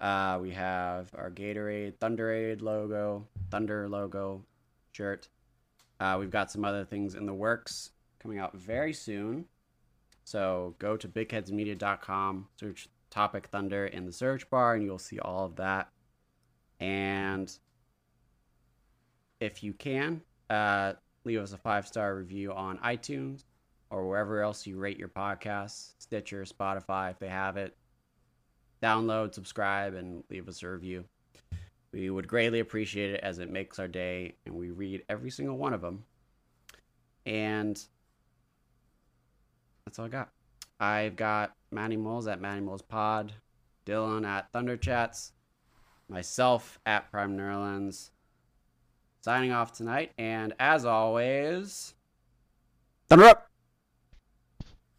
[0.00, 4.44] Uh, we have our Gatorade Thunderade logo, Thunder logo
[4.92, 5.28] shirt.
[5.98, 7.90] Uh, we've got some other things in the works
[8.20, 9.46] coming out very soon.
[10.22, 15.46] So go to bigheadsmedia.com, search Topic Thunder in the search bar, and you'll see all
[15.46, 15.88] of that.
[16.80, 17.52] And
[19.40, 20.94] if you can, uh,
[21.24, 23.44] leave us a five star review on iTunes
[23.90, 27.76] or wherever else you rate your podcasts, Stitcher, Spotify, if they have it.
[28.82, 31.04] Download, subscribe, and leave us a review.
[31.92, 35.56] We would greatly appreciate it as it makes our day, and we read every single
[35.56, 36.04] one of them.
[37.24, 37.82] And
[39.84, 40.30] that's all I got.
[40.78, 43.32] I've got Manny Moles at Manny Moles Pod,
[43.86, 45.32] Dylan at Thunder Chats,
[46.08, 48.10] myself at Prime Nerlens.
[49.20, 51.94] Signing off tonight, and as always,
[53.08, 53.50] Thunder up!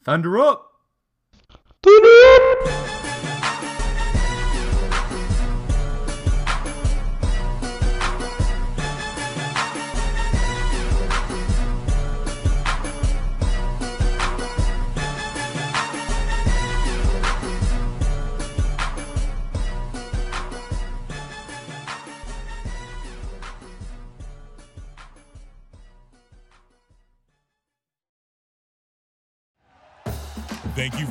[0.03, 0.71] Thunder up!
[1.83, 2.36] Thank you